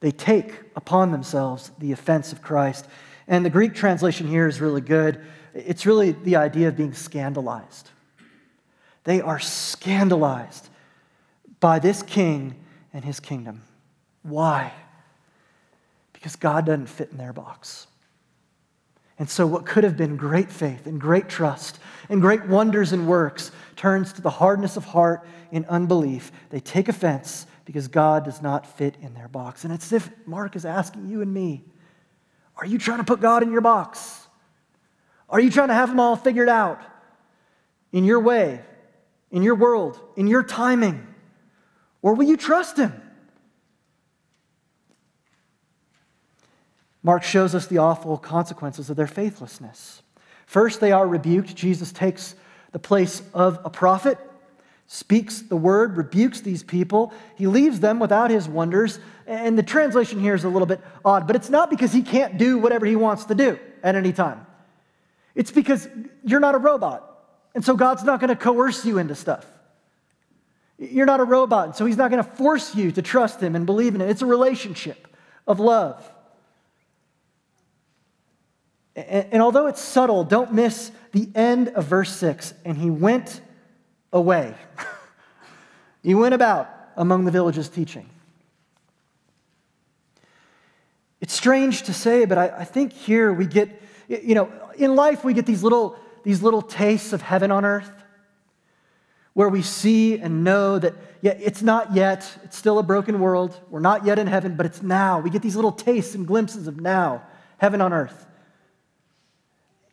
They 0.00 0.12
take 0.12 0.52
upon 0.76 1.10
themselves 1.10 1.72
the 1.78 1.90
offense 1.90 2.32
of 2.32 2.40
Christ. 2.40 2.86
And 3.26 3.44
the 3.44 3.50
Greek 3.50 3.74
translation 3.74 4.28
here 4.28 4.46
is 4.46 4.60
really 4.60 4.80
good. 4.80 5.20
It's 5.54 5.86
really 5.86 6.12
the 6.12 6.36
idea 6.36 6.68
of 6.68 6.76
being 6.76 6.94
scandalized. 6.94 7.90
They 9.04 9.20
are 9.20 9.40
scandalized 9.40 10.68
by 11.60 11.78
this 11.78 12.02
king 12.02 12.54
and 12.92 13.04
his 13.04 13.18
kingdom. 13.18 13.62
Why? 14.22 14.72
Because 16.12 16.36
God 16.36 16.66
doesn't 16.66 16.86
fit 16.86 17.10
in 17.10 17.18
their 17.18 17.32
box. 17.32 17.86
And 19.18 19.28
so, 19.28 19.46
what 19.46 19.66
could 19.66 19.82
have 19.82 19.96
been 19.96 20.16
great 20.16 20.52
faith 20.52 20.86
and 20.86 21.00
great 21.00 21.28
trust 21.28 21.80
and 22.08 22.20
great 22.20 22.46
wonders 22.46 22.92
and 22.92 23.08
works 23.08 23.50
turns 23.78 24.12
to 24.14 24.20
the 24.20 24.28
hardness 24.28 24.76
of 24.76 24.84
heart 24.84 25.26
in 25.50 25.64
unbelief. 25.66 26.30
They 26.50 26.60
take 26.60 26.88
offense 26.88 27.46
because 27.64 27.88
God 27.88 28.24
does 28.24 28.42
not 28.42 28.66
fit 28.66 28.96
in 29.00 29.14
their 29.14 29.28
box. 29.28 29.64
And 29.64 29.72
it's 29.72 29.86
as 29.86 30.04
if 30.04 30.10
Mark 30.26 30.56
is 30.56 30.66
asking 30.66 31.08
you 31.08 31.22
and 31.22 31.32
me 31.32 31.64
Are 32.56 32.66
you 32.66 32.76
trying 32.76 32.98
to 32.98 33.04
put 33.04 33.20
God 33.20 33.42
in 33.42 33.52
your 33.52 33.60
box? 33.62 34.26
Are 35.30 35.40
you 35.40 35.50
trying 35.50 35.68
to 35.68 35.74
have 35.74 35.90
them 35.90 36.00
all 36.00 36.16
figured 36.16 36.48
out 36.48 36.82
in 37.92 38.04
your 38.04 38.20
way, 38.20 38.60
in 39.30 39.42
your 39.42 39.54
world, 39.54 40.00
in 40.16 40.26
your 40.26 40.42
timing? 40.42 41.06
Or 42.02 42.14
will 42.14 42.26
you 42.26 42.36
trust 42.36 42.76
him? 42.76 42.92
Mark 47.02 47.22
shows 47.22 47.54
us 47.54 47.66
the 47.66 47.78
awful 47.78 48.18
consequences 48.18 48.90
of 48.90 48.96
their 48.96 49.06
faithlessness. 49.06 50.02
First, 50.46 50.80
they 50.80 50.92
are 50.92 51.06
rebuked. 51.06 51.54
Jesus 51.54 51.92
takes 51.92 52.34
the 52.72 52.78
place 52.78 53.22
of 53.34 53.58
a 53.64 53.70
prophet, 53.70 54.18
speaks 54.86 55.42
the 55.42 55.56
word, 55.56 55.96
rebukes 55.96 56.40
these 56.40 56.62
people. 56.62 57.12
He 57.36 57.46
leaves 57.46 57.80
them 57.80 57.98
without 57.98 58.30
his 58.30 58.48
wonders. 58.48 58.98
And 59.26 59.58
the 59.58 59.62
translation 59.62 60.20
here 60.20 60.34
is 60.34 60.44
a 60.44 60.48
little 60.48 60.66
bit 60.66 60.80
odd, 61.04 61.26
but 61.26 61.36
it's 61.36 61.50
not 61.50 61.70
because 61.70 61.92
he 61.92 62.02
can't 62.02 62.38
do 62.38 62.58
whatever 62.58 62.86
he 62.86 62.96
wants 62.96 63.24
to 63.26 63.34
do 63.34 63.58
at 63.82 63.94
any 63.94 64.12
time. 64.12 64.46
It's 65.34 65.50
because 65.50 65.86
you're 66.24 66.40
not 66.40 66.54
a 66.54 66.58
robot. 66.58 67.04
And 67.54 67.64
so 67.64 67.76
God's 67.76 68.04
not 68.04 68.20
going 68.20 68.28
to 68.28 68.36
coerce 68.36 68.84
you 68.84 68.98
into 68.98 69.14
stuff. 69.14 69.44
You're 70.78 71.06
not 71.06 71.18
a 71.18 71.24
robot, 71.24 71.66
and 71.66 71.76
so 71.76 71.84
He's 71.86 71.96
not 71.96 72.10
going 72.10 72.22
to 72.22 72.30
force 72.30 72.74
you 72.74 72.92
to 72.92 73.02
trust 73.02 73.40
Him 73.40 73.56
and 73.56 73.66
believe 73.66 73.94
in 73.94 74.00
Him. 74.00 74.08
It's 74.08 74.22
a 74.22 74.26
relationship 74.26 75.08
of 75.46 75.58
love. 75.58 76.08
And, 79.06 79.26
and 79.32 79.42
although 79.42 79.66
it's 79.66 79.80
subtle, 79.80 80.24
don't 80.24 80.52
miss 80.52 80.90
the 81.12 81.28
end 81.34 81.68
of 81.70 81.86
verse 81.86 82.14
6. 82.16 82.54
And 82.64 82.76
he 82.76 82.90
went 82.90 83.40
away. 84.12 84.54
he 86.02 86.14
went 86.14 86.34
about 86.34 86.68
among 86.96 87.24
the 87.24 87.30
villages 87.30 87.68
teaching. 87.68 88.08
It's 91.20 91.32
strange 91.32 91.82
to 91.84 91.94
say, 91.94 92.24
but 92.24 92.38
I, 92.38 92.48
I 92.58 92.64
think 92.64 92.92
here 92.92 93.32
we 93.32 93.46
get, 93.46 93.82
you 94.08 94.34
know, 94.34 94.50
in 94.76 94.94
life 94.94 95.24
we 95.24 95.34
get 95.34 95.46
these 95.46 95.62
little, 95.62 95.98
these 96.24 96.42
little 96.42 96.62
tastes 96.62 97.12
of 97.12 97.22
heaven 97.22 97.50
on 97.50 97.64
earth 97.64 97.90
where 99.34 99.48
we 99.48 99.62
see 99.62 100.18
and 100.18 100.42
know 100.42 100.78
that 100.78 100.94
yeah, 101.20 101.32
it's 101.32 101.62
not 101.62 101.94
yet, 101.94 102.30
it's 102.44 102.56
still 102.56 102.78
a 102.78 102.82
broken 102.82 103.18
world. 103.20 103.58
We're 103.70 103.80
not 103.80 104.04
yet 104.04 104.18
in 104.18 104.28
heaven, 104.28 104.54
but 104.54 104.66
it's 104.66 104.82
now. 104.82 105.18
We 105.20 105.30
get 105.30 105.42
these 105.42 105.56
little 105.56 105.72
tastes 105.72 106.14
and 106.14 106.26
glimpses 106.26 106.68
of 106.68 106.80
now, 106.80 107.22
heaven 107.58 107.80
on 107.80 107.92
earth. 107.92 108.27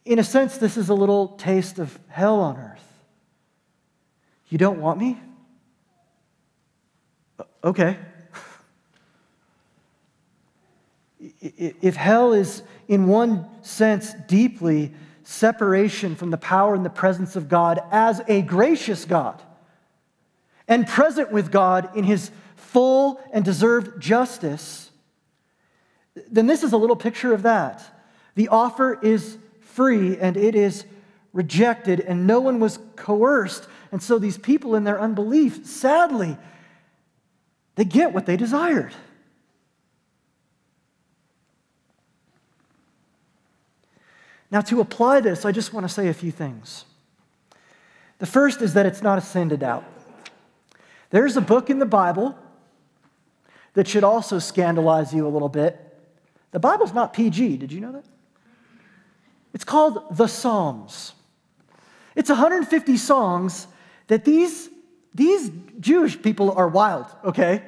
In 0.06 0.20
a 0.20 0.24
sense, 0.24 0.58
this 0.58 0.78
is 0.78 0.90
a 0.90 0.94
little 0.94 1.30
taste 1.30 1.80
of 1.80 1.98
hell 2.08 2.40
on 2.40 2.58
earth. 2.58 2.82
You 4.50 4.60
don't 4.60 4.80
want 4.80 5.00
me? 5.00 5.20
Okay. 7.64 7.98
If 11.42 11.96
hell 11.96 12.34
is, 12.34 12.62
in 12.88 13.08
one 13.08 13.48
sense, 13.64 14.14
deeply 14.28 14.94
separation 15.24 16.16
from 16.16 16.30
the 16.30 16.38
power 16.38 16.76
and 16.76 16.86
the 16.86 16.90
presence 16.92 17.36
of 17.36 17.50
God 17.50 17.82
as 17.92 18.22
a 18.28 18.44
gracious 18.44 19.06
God 19.06 19.42
and 20.68 20.88
present 20.88 21.32
with 21.32 21.52
God 21.52 21.90
in 21.98 22.04
his 22.04 22.30
full 22.56 23.20
and 23.34 23.44
deserved 23.44 24.00
justice, 24.00 24.92
then 26.30 26.46
this 26.46 26.62
is 26.62 26.74
a 26.74 26.78
little 26.78 26.96
picture 26.96 27.34
of 27.34 27.42
that. 27.42 27.84
The 28.36 28.50
offer 28.50 29.00
is 29.02 29.40
free 29.76 30.18
and 30.18 30.38
it 30.38 30.56
is 30.56 30.86
rejected, 31.34 32.00
and 32.00 32.26
no 32.26 32.40
one 32.40 32.60
was 32.60 32.80
coerced. 32.96 33.68
And 33.92 34.02
so 34.02 34.18
these 34.18 34.38
people, 34.38 34.74
in 34.74 34.86
their 34.86 35.00
unbelief, 35.00 35.66
sadly, 35.66 36.38
they 37.76 37.84
get 37.84 38.14
what 38.14 38.26
they 38.26 38.38
desired. 38.38 38.94
Now, 44.50 44.62
to 44.62 44.80
apply 44.80 45.20
this, 45.20 45.44
I 45.44 45.52
just 45.52 45.74
want 45.74 45.86
to 45.86 45.94
say 45.94 46.08
a 46.08 46.14
few 46.14 46.32
things. 46.32 46.86
The 48.20 48.26
first 48.26 48.62
is 48.62 48.74
that 48.76 48.86
it's 48.86 49.02
not 49.02 49.18
a 49.18 49.22
sin 49.22 49.50
to 49.50 49.58
doubt. 49.58 49.84
There's 51.10 51.36
a 51.36 51.42
book 51.42 51.70
in 51.70 51.80
the 51.80 51.86
Bible 51.86 52.38
that 53.74 53.90
should 53.90 54.06
also 54.06 54.40
scandalize 54.40 55.14
you 55.14 55.28
a 55.28 55.30
little 55.30 55.50
bit. 55.50 55.82
The 56.52 56.60
Bible's 56.60 56.94
not 56.94 57.14
PG. 57.14 57.58
Did 57.58 57.74
you 57.74 57.82
know 57.82 57.92
that? 57.92 58.06
It's 59.56 59.64
called 59.64 60.18
the 60.18 60.28
Psalms. 60.28 61.14
It's 62.14 62.30
150 62.30 62.98
songs 62.98 63.68
that 64.08 64.26
these, 64.26 64.70
these 65.14 65.50
Jewish 65.80 66.22
people 66.22 66.52
are 66.52 66.68
wild, 66.68 67.06
okay? 67.24 67.64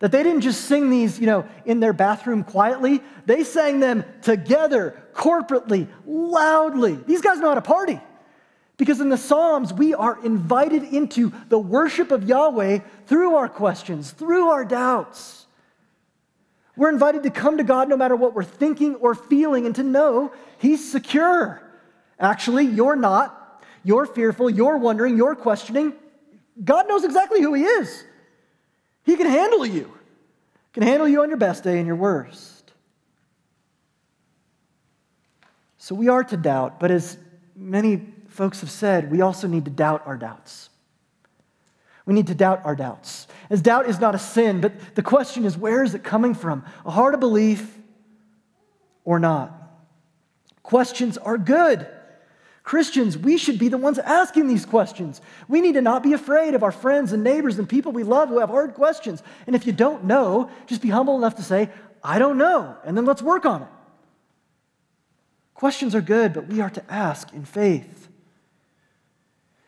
That 0.00 0.12
they 0.12 0.22
didn't 0.22 0.42
just 0.42 0.66
sing 0.66 0.90
these, 0.90 1.18
you 1.18 1.24
know, 1.24 1.48
in 1.64 1.80
their 1.80 1.94
bathroom 1.94 2.44
quietly. 2.44 3.00
They 3.24 3.42
sang 3.42 3.80
them 3.80 4.04
together, 4.20 5.02
corporately, 5.14 5.88
loudly. 6.06 6.96
These 7.06 7.22
guys 7.22 7.38
know 7.38 7.48
how 7.48 7.54
to 7.54 7.62
party. 7.62 7.98
Because 8.76 9.00
in 9.00 9.08
the 9.08 9.18
Psalms, 9.18 9.72
we 9.72 9.94
are 9.94 10.22
invited 10.22 10.84
into 10.84 11.32
the 11.48 11.58
worship 11.58 12.10
of 12.10 12.24
Yahweh 12.24 12.80
through 13.06 13.36
our 13.36 13.48
questions, 13.48 14.10
through 14.10 14.48
our 14.48 14.66
doubts. 14.66 15.46
We're 16.80 16.88
invited 16.88 17.24
to 17.24 17.30
come 17.30 17.58
to 17.58 17.62
God 17.62 17.90
no 17.90 17.96
matter 17.98 18.16
what 18.16 18.34
we're 18.34 18.42
thinking 18.42 18.94
or 18.94 19.14
feeling 19.14 19.66
and 19.66 19.74
to 19.74 19.82
know 19.82 20.32
He's 20.56 20.90
secure. 20.90 21.60
Actually, 22.18 22.64
you're 22.64 22.96
not. 22.96 23.62
You're 23.84 24.06
fearful. 24.06 24.48
You're 24.48 24.78
wondering. 24.78 25.18
You're 25.18 25.34
questioning. 25.34 25.92
God 26.64 26.88
knows 26.88 27.04
exactly 27.04 27.42
who 27.42 27.52
He 27.52 27.64
is. 27.64 28.02
He 29.04 29.14
can 29.18 29.26
handle 29.26 29.66
you, 29.66 29.92
can 30.72 30.82
handle 30.82 31.06
you 31.06 31.20
on 31.20 31.28
your 31.28 31.36
best 31.36 31.64
day 31.64 31.76
and 31.76 31.86
your 31.86 31.96
worst. 31.96 32.72
So 35.76 35.94
we 35.94 36.08
are 36.08 36.24
to 36.24 36.36
doubt, 36.38 36.80
but 36.80 36.90
as 36.90 37.18
many 37.54 38.06
folks 38.28 38.62
have 38.62 38.70
said, 38.70 39.10
we 39.10 39.20
also 39.20 39.46
need 39.48 39.66
to 39.66 39.70
doubt 39.70 40.06
our 40.06 40.16
doubts. 40.16 40.69
We 42.10 42.14
need 42.14 42.26
to 42.26 42.34
doubt 42.34 42.62
our 42.64 42.74
doubts. 42.74 43.28
As 43.50 43.62
doubt 43.62 43.88
is 43.88 44.00
not 44.00 44.16
a 44.16 44.18
sin, 44.18 44.60
but 44.60 44.96
the 44.96 45.02
question 45.02 45.44
is 45.44 45.56
where 45.56 45.84
is 45.84 45.94
it 45.94 46.02
coming 46.02 46.34
from? 46.34 46.64
A 46.84 46.90
heart 46.90 47.14
of 47.14 47.20
belief 47.20 47.78
or 49.04 49.20
not? 49.20 49.54
Questions 50.64 51.16
are 51.16 51.38
good. 51.38 51.86
Christians, 52.64 53.16
we 53.16 53.38
should 53.38 53.60
be 53.60 53.68
the 53.68 53.78
ones 53.78 54.00
asking 54.00 54.48
these 54.48 54.66
questions. 54.66 55.20
We 55.46 55.60
need 55.60 55.74
to 55.74 55.82
not 55.82 56.02
be 56.02 56.12
afraid 56.12 56.54
of 56.54 56.64
our 56.64 56.72
friends 56.72 57.12
and 57.12 57.22
neighbors 57.22 57.60
and 57.60 57.68
people 57.68 57.92
we 57.92 58.02
love 58.02 58.28
who 58.28 58.40
have 58.40 58.48
hard 58.48 58.74
questions. 58.74 59.22
And 59.46 59.54
if 59.54 59.64
you 59.64 59.72
don't 59.72 60.02
know, 60.02 60.50
just 60.66 60.82
be 60.82 60.88
humble 60.88 61.16
enough 61.16 61.36
to 61.36 61.44
say, 61.44 61.70
I 62.02 62.18
don't 62.18 62.38
know, 62.38 62.76
and 62.84 62.96
then 62.96 63.04
let's 63.04 63.22
work 63.22 63.46
on 63.46 63.62
it. 63.62 63.68
Questions 65.54 65.94
are 65.94 66.00
good, 66.00 66.32
but 66.32 66.48
we 66.48 66.60
are 66.60 66.70
to 66.70 66.82
ask 66.92 67.32
in 67.32 67.44
faith. 67.44 67.99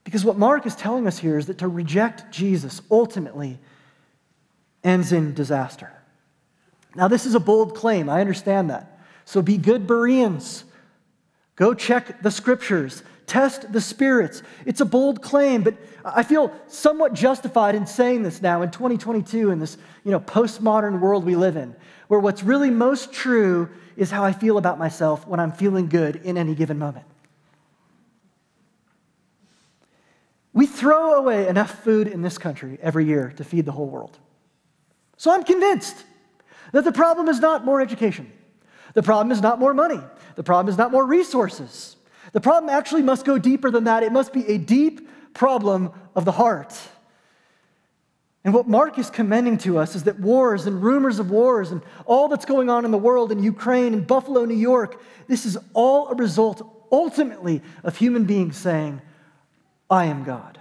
Because 0.05 0.25
what 0.25 0.37
Mark 0.37 0.67
is 0.67 0.75
telling 0.75 1.07
us 1.07 1.19
here 1.19 1.39
is 1.39 1.47
that 1.47 1.59
to 1.59 1.69
reject 1.69 2.33
Jesus 2.33 2.83
ultimately 2.91 3.59
ends 4.83 5.13
in 5.13 5.35
disaster. 5.35 5.93
Now, 6.95 7.09
this 7.09 7.25
is 7.25 7.35
a 7.35 7.41
bold 7.41 7.75
claim. 7.75 8.09
I 8.09 8.21
understand 8.21 8.71
that. 8.71 9.01
So 9.25 9.41
be 9.41 9.57
good 9.57 9.87
Bereans. 9.87 10.65
Go 11.57 11.75
check 11.75 12.23
the 12.23 12.31
scriptures. 12.31 13.03
test 13.27 13.73
the 13.73 13.81
spirits. 13.81 14.43
It's 14.67 14.81
a 14.81 14.85
bold 14.85 15.23
claim, 15.23 15.63
but 15.63 15.77
I 16.05 16.23
feel 16.23 16.53
somewhat 16.67 17.15
justified 17.15 17.75
in 17.75 17.87
saying 17.87 18.25
this 18.25 18.43
now 18.43 18.63
in 18.63 18.71
2022 18.71 19.51
in 19.51 19.59
this 19.59 19.79
you 20.05 20.11
know, 20.11 20.21
postmodern 20.21 21.01
world 21.01 21.25
we 21.25 21.37
live 21.37 21.57
in, 21.57 21.75
where 22.09 22.21
what's 22.21 22.43
really 22.43 22.69
most 22.69 23.13
true 23.13 23.71
is 23.97 24.11
how 24.11 24.25
I 24.25 24.33
feel 24.33 24.59
about 24.59 24.79
myself 24.79 25.27
when 25.27 25.41
I'm 25.41 25.53
feeling 25.53 25.89
good 25.89 26.17
in 26.17 26.37
any 26.37 26.55
given 26.55 26.79
moment. 26.79 27.07
We 30.53 30.67
throw 30.67 31.15
away 31.15 31.49
enough 31.49 31.83
food 31.83 32.07
in 32.07 32.23
this 32.23 32.39
country 32.39 32.79
every 32.83 33.07
year 33.07 33.33
to 33.37 33.45
feed 33.45 33.65
the 33.65 33.73
whole 33.73 33.89
world. 33.89 34.19
So 35.17 35.33
I'm 35.33 35.45
convinced 35.45 36.05
that 36.73 36.85
the 36.85 36.93
problem 36.93 37.29
is 37.29 37.41
not 37.41 37.65
more 37.65 37.81
education. 37.81 38.31
The 38.95 39.03
problem 39.03 39.31
is 39.33 39.41
not 39.41 39.59
more 39.59 39.73
money. 39.73 40.01
The 40.37 40.43
problem 40.43 40.71
is 40.71 40.77
not 40.77 40.91
more 40.91 41.07
resources. 41.07 41.97
The 42.33 42.41
problem 42.41 42.71
actually 42.71 43.03
must 43.03 43.25
go 43.25 43.39
deeper 43.39 43.71
than 43.71 43.85
that. 43.85 44.03
It 44.03 44.13
must 44.13 44.33
be 44.33 44.47
a 44.47 44.59
deep 44.59 45.09
problem 45.35 45.93
of 46.15 46.25
the 46.25 46.33
heart. 46.33 46.79
And 48.45 48.53
what 48.53 48.69
Mark 48.69 48.99
is 48.99 49.09
commending 49.09 49.57
to 49.59 49.79
us 49.79 49.95
is 49.95 50.05
that 50.05 50.19
wars 50.19 50.67
and 50.67 50.83
rumors 50.83 51.19
of 51.19 51.31
wars 51.31 51.71
and 51.71 51.81
all 52.07 52.29
that's 52.29 52.45
going 52.45 52.69
on 52.69 52.85
in 52.85 52.91
the 52.91 52.99
world 52.99 53.31
in 53.31 53.43
Ukraine 53.43 53.95
and 53.95 54.07
Buffalo, 54.07 54.45
New 54.45 54.57
York, 54.57 55.01
this 55.29 55.47
is 55.47 55.57
all 55.75 56.09
a 56.09 56.15
result 56.15 56.87
ultimately 56.91 57.63
of 57.85 57.97
human 57.97 58.25
beings 58.25 58.57
saying, 58.57 59.01
I 59.91 60.07
am 60.07 60.25
God. 60.25 60.59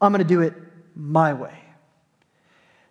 I'm 0.00 0.12
going 0.12 0.22
to 0.22 0.28
do 0.28 0.40
it 0.40 0.54
my 0.94 1.32
way. 1.32 1.58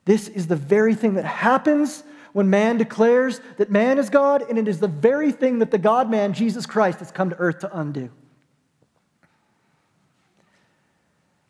This 0.06 0.28
is 0.28 0.48
the 0.48 0.56
very 0.56 0.96
thing 0.96 1.16
that 1.16 1.26
happens 1.26 2.04
when 2.34 2.50
man 2.50 2.78
declares 2.78 3.42
that 3.58 3.72
man 3.72 3.98
is 3.98 4.10
God, 4.10 4.44
and 4.48 4.58
it 4.58 4.68
is 4.68 4.80
the 4.80 4.88
very 4.88 5.32
thing 5.32 5.60
that 5.60 5.72
the 5.72 5.78
God 5.78 6.10
man, 6.10 6.34
Jesus 6.34 6.66
Christ, 6.66 7.00
has 7.00 7.12
come 7.12 7.30
to 7.30 7.36
earth 7.38 7.60
to 7.60 7.78
undo. 7.78 8.10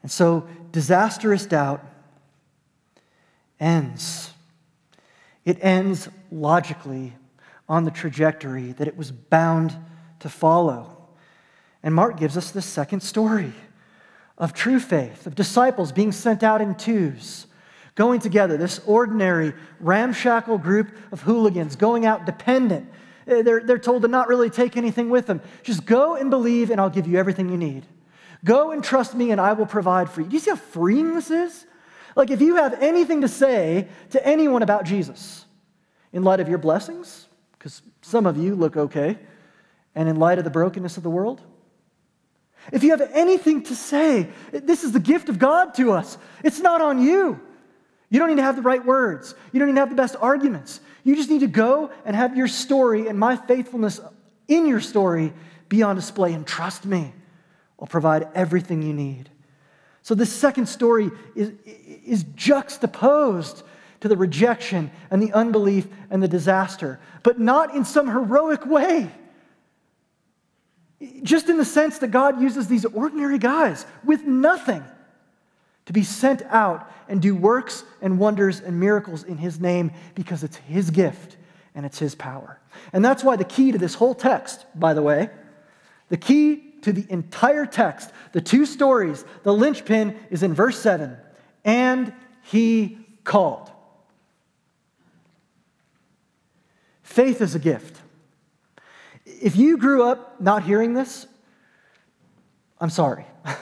And 0.02 0.12
so, 0.12 0.48
disastrous 0.72 1.46
doubt 1.46 1.86
ends. 3.60 4.32
It 5.44 5.58
ends 5.62 6.10
logically 6.32 7.14
on 7.70 7.84
the 7.84 7.92
trajectory 7.92 8.72
that 8.74 8.88
it 8.88 8.96
was 8.96 9.12
bound 9.12 9.76
to 10.20 10.30
follow. 10.30 10.97
And 11.84 11.94
Mark 11.94 12.18
gives 12.18 12.38
us 12.38 12.52
the 12.52 12.62
second 12.62 13.02
story 13.02 13.54
of 14.38 14.54
true 14.54 14.80
faith, 14.80 15.26
of 15.26 15.36
disciples 15.36 15.92
being 15.92 16.12
sent 16.12 16.44
out 16.44 16.62
in 16.62 16.76
twos, 16.76 17.48
going 17.96 18.20
together, 18.20 18.58
this 18.58 18.80
ordinary, 18.86 19.54
ramshackle 19.80 20.60
group 20.60 20.90
of 21.12 21.22
hooligans 21.22 21.76
going 21.76 22.06
out 22.06 22.26
dependent. 22.26 22.88
Eh, 23.28 23.42
they're, 23.42 23.62
they're 23.62 23.80
told 23.80 24.04
to 24.04 24.08
not 24.08 24.28
really 24.28 24.50
take 24.50 24.78
anything 24.78 25.10
with 25.10 25.26
them. 25.26 25.42
Just 25.64 25.86
go 25.86 26.16
and 26.16 26.30
believe, 26.30 26.70
and 26.70 26.80
I'll 26.80 26.90
give 26.90 27.08
you 27.08 27.18
everything 27.18 27.50
you 27.50 27.58
need. 27.58 27.86
Go 28.46 28.72
and 28.72 28.84
trust 28.84 29.16
me, 29.16 29.32
and 29.32 29.42
I 29.42 29.54
will 29.54 29.66
provide 29.66 30.10
for 30.10 30.22
you. 30.22 30.28
Do 30.28 30.36
you 30.36 30.40
see 30.40 30.52
how 30.52 30.58
freeing 30.58 31.16
this 31.16 31.32
is? 31.32 31.66
Like, 32.16 32.30
if 32.30 32.42
you 32.42 32.56
have 32.56 32.82
anything 32.82 33.22
to 33.22 33.28
say 33.28 33.88
to 34.12 34.26
anyone 34.26 34.62
about 34.62 34.86
Jesus, 34.86 35.46
in 36.14 36.24
light 36.24 36.40
of 36.40 36.48
your 36.48 36.58
blessings, 36.58 37.28
because 37.58 37.82
some 38.02 38.26
of 38.26 38.38
you 38.38 38.56
look 38.56 38.78
okay, 38.78 39.18
and 39.96 40.08
in 40.08 40.18
light 40.18 40.38
of 40.38 40.44
the 40.44 40.50
brokenness 40.50 40.98
of 40.98 41.04
the 41.04 41.10
world, 41.10 41.42
if 42.72 42.84
you 42.84 42.92
have 42.92 43.10
anything 43.14 43.64
to 43.64 43.76
say, 43.76 44.30
this 44.52 44.84
is 44.84 44.92
the 44.92 45.00
gift 45.00 45.30
of 45.30 45.40
God 45.40 45.74
to 45.76 45.92
us. 45.92 46.18
It's 46.44 46.60
not 46.60 46.82
on 46.82 47.02
you. 47.02 47.40
You 48.10 48.20
don't 48.20 48.30
need 48.30 48.38
to 48.38 48.44
have 48.44 48.56
the 48.56 48.62
right 48.62 48.84
words, 48.84 49.36
you 49.52 49.60
don't 49.60 49.70
need 49.70 49.76
to 49.76 49.82
have 49.82 49.90
the 49.90 49.96
best 49.96 50.16
arguments. 50.20 50.80
You 51.04 51.16
just 51.16 51.30
need 51.30 51.40
to 51.40 51.48
go 51.48 51.90
and 52.04 52.16
have 52.16 52.36
your 52.36 52.50
story 52.50 53.08
and 53.08 53.18
my 53.18 53.38
faithfulness 53.38 54.02
in 54.50 54.66
your 54.66 54.82
story 54.82 55.32
be 55.70 55.82
on 55.82 55.96
display 55.96 56.34
and 56.34 56.46
trust 56.46 56.86
me. 56.86 57.14
I'll 57.80 57.88
provide 57.88 58.28
everything 58.36 58.82
you 58.82 58.94
need. 58.94 59.30
So, 60.02 60.16
this 60.16 60.32
second 60.32 60.68
story 60.68 61.12
is, 61.36 61.52
is 62.06 62.26
juxtaposed 62.36 63.64
to 64.02 64.08
the 64.08 64.18
rejection 64.18 64.92
and 65.12 65.22
the 65.22 65.34
unbelief 65.34 65.88
and 66.10 66.22
the 66.22 66.28
disaster, 66.28 67.00
but 67.24 67.40
not 67.40 67.76
in 67.76 67.84
some 67.84 68.08
heroic 68.08 68.66
way. 68.66 69.12
Just 71.22 71.50
in 71.50 71.58
the 71.58 71.66
sense 71.66 72.00
that 72.00 72.10
God 72.10 72.42
uses 72.42 72.68
these 72.68 72.86
ordinary 72.86 73.38
guys 73.38 73.86
with 74.04 74.24
nothing 74.24 74.84
to 75.86 75.94
be 75.94 76.04
sent 76.04 76.42
out 76.44 76.92
and 77.08 77.22
do 77.22 77.36
works 77.36 77.84
and 78.02 78.20
wonders 78.20 78.60
and 78.60 78.80
miracles 78.80 79.24
in 79.24 79.38
His 79.38 79.60
name 79.60 79.92
because 80.16 80.44
it's 80.44 80.58
His 80.58 80.90
gift 80.90 81.38
and 81.76 81.86
it's 81.86 82.00
His 82.00 82.16
power. 82.16 82.60
And 82.94 83.06
that's 83.06 83.24
why 83.24 83.36
the 83.36 83.46
key 83.46 83.72
to 83.72 83.78
this 83.78 83.96
whole 83.96 84.16
text, 84.16 84.66
by 84.76 84.94
the 84.94 85.02
way, 85.02 85.30
the 86.10 86.18
key 86.18 86.64
to 86.82 86.92
the 86.92 87.06
entire 87.10 87.66
text, 87.66 88.12
the 88.32 88.42
two 88.42 88.66
stories, 88.66 89.26
the 89.44 89.54
linchpin 89.54 90.18
is 90.30 90.44
in 90.44 90.54
verse 90.54 90.80
7 90.80 91.16
and 91.64 92.14
he 92.44 92.98
called. 93.24 93.70
Faith 97.04 97.42
is 97.42 97.56
a 97.56 97.60
gift. 97.60 98.02
If 99.42 99.56
you 99.56 99.78
grew 99.78 100.04
up 100.04 100.40
not 100.42 100.64
hearing 100.64 100.94
this, 100.94 101.28
I'm 102.80 102.90
sorry. 102.90 103.26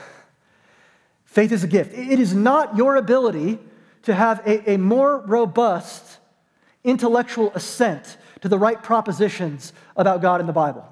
Faith 1.25 1.51
is 1.51 1.63
a 1.63 1.67
gift. 1.67 1.93
It 1.93 2.19
is 2.19 2.33
not 2.33 2.77
your 2.77 2.95
ability 2.95 3.59
to 4.03 4.13
have 4.13 4.39
a, 4.45 4.71
a 4.71 4.77
more 4.77 5.19
robust 5.25 6.19
intellectual 6.83 7.51
assent 7.53 8.17
to 8.41 8.47
the 8.47 8.57
right 8.57 8.81
propositions 8.81 9.73
about 9.97 10.21
God 10.21 10.39
in 10.39 10.47
the 10.47 10.53
Bible. 10.53 10.87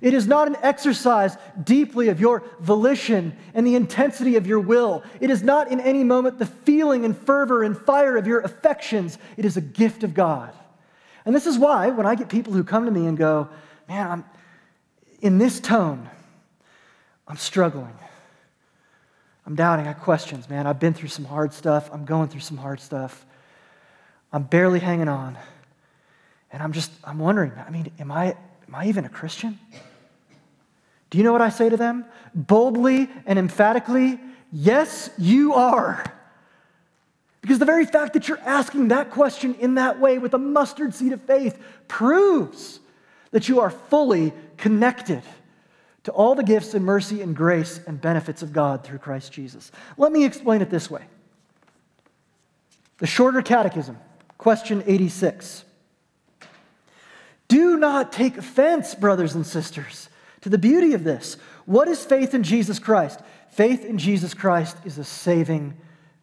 It 0.00 0.14
is 0.14 0.26
not 0.26 0.46
an 0.46 0.56
exercise 0.62 1.36
deeply 1.64 2.08
of 2.08 2.20
your 2.20 2.44
volition 2.60 3.36
and 3.54 3.66
the 3.66 3.74
intensity 3.74 4.36
of 4.36 4.46
your 4.46 4.60
will. 4.60 5.02
It 5.20 5.30
is 5.30 5.42
not 5.42 5.72
in 5.72 5.80
any 5.80 6.04
moment 6.04 6.38
the 6.38 6.46
feeling 6.46 7.04
and 7.04 7.16
fervor 7.16 7.64
and 7.64 7.76
fire 7.76 8.16
of 8.16 8.26
your 8.26 8.40
affections. 8.40 9.18
It 9.36 9.44
is 9.44 9.56
a 9.56 9.60
gift 9.60 10.04
of 10.04 10.14
God. 10.14 10.52
And 11.24 11.34
this 11.34 11.46
is 11.46 11.58
why 11.58 11.90
when 11.90 12.06
I 12.06 12.14
get 12.14 12.28
people 12.28 12.52
who 12.52 12.62
come 12.62 12.84
to 12.84 12.90
me 12.90 13.06
and 13.06 13.18
go, 13.18 13.48
man, 13.88 14.10
I'm 14.10 14.24
in 15.20 15.38
this 15.38 15.60
tone, 15.60 16.08
I'm 17.26 17.36
struggling. 17.36 17.94
I'm 19.46 19.54
doubting. 19.54 19.86
I 19.86 19.92
have 19.92 20.00
questions, 20.00 20.50
man. 20.50 20.66
I've 20.66 20.78
been 20.78 20.92
through 20.92 21.08
some 21.08 21.24
hard 21.24 21.54
stuff. 21.54 21.88
I'm 21.90 22.04
going 22.04 22.28
through 22.28 22.42
some 22.42 22.58
hard 22.58 22.80
stuff. 22.80 23.24
I'm 24.30 24.42
barely 24.42 24.78
hanging 24.78 25.08
on. 25.08 25.38
And 26.52 26.62
I'm 26.62 26.72
just, 26.72 26.90
I'm 27.02 27.18
wondering, 27.18 27.52
I 27.66 27.70
mean, 27.70 27.90
am 27.98 28.12
I, 28.12 28.36
am 28.66 28.74
I 28.74 28.88
even 28.88 29.06
a 29.06 29.08
Christian? 29.08 29.58
Do 31.08 31.16
you 31.16 31.24
know 31.24 31.32
what 31.32 31.40
I 31.40 31.48
say 31.48 31.70
to 31.70 31.78
them? 31.78 32.04
Boldly 32.34 33.08
and 33.24 33.38
emphatically, 33.38 34.20
yes, 34.52 35.08
you 35.16 35.54
are. 35.54 36.04
Because 37.40 37.58
the 37.58 37.64
very 37.64 37.86
fact 37.86 38.12
that 38.12 38.28
you're 38.28 38.40
asking 38.40 38.88
that 38.88 39.10
question 39.10 39.54
in 39.54 39.76
that 39.76 39.98
way 39.98 40.18
with 40.18 40.34
a 40.34 40.38
mustard 40.38 40.94
seed 40.94 41.12
of 41.12 41.22
faith 41.22 41.58
proves 41.86 42.80
that 43.30 43.48
you 43.48 43.60
are 43.60 43.70
fully 43.70 44.32
connected 44.56 45.22
to 46.04 46.12
all 46.12 46.34
the 46.34 46.42
gifts 46.42 46.74
and 46.74 46.84
mercy 46.84 47.20
and 47.20 47.36
grace 47.36 47.80
and 47.86 48.00
benefits 48.00 48.42
of 48.42 48.52
God 48.52 48.84
through 48.84 48.98
Christ 48.98 49.32
Jesus. 49.32 49.70
Let 49.96 50.12
me 50.12 50.24
explain 50.24 50.62
it 50.62 50.70
this 50.70 50.90
way 50.90 51.04
The 52.98 53.06
Shorter 53.06 53.42
Catechism, 53.42 53.98
question 54.38 54.82
86. 54.86 55.64
Do 57.48 57.78
not 57.78 58.12
take 58.12 58.36
offense, 58.36 58.94
brothers 58.94 59.34
and 59.34 59.46
sisters 59.46 60.08
to 60.42 60.48
the 60.48 60.58
beauty 60.58 60.94
of 60.94 61.04
this. 61.04 61.36
What 61.66 61.88
is 61.88 62.04
faith 62.04 62.34
in 62.34 62.42
Jesus 62.42 62.78
Christ? 62.78 63.20
Faith 63.50 63.84
in 63.84 63.98
Jesus 63.98 64.34
Christ 64.34 64.76
is 64.84 64.98
a 64.98 65.04
saving 65.04 65.76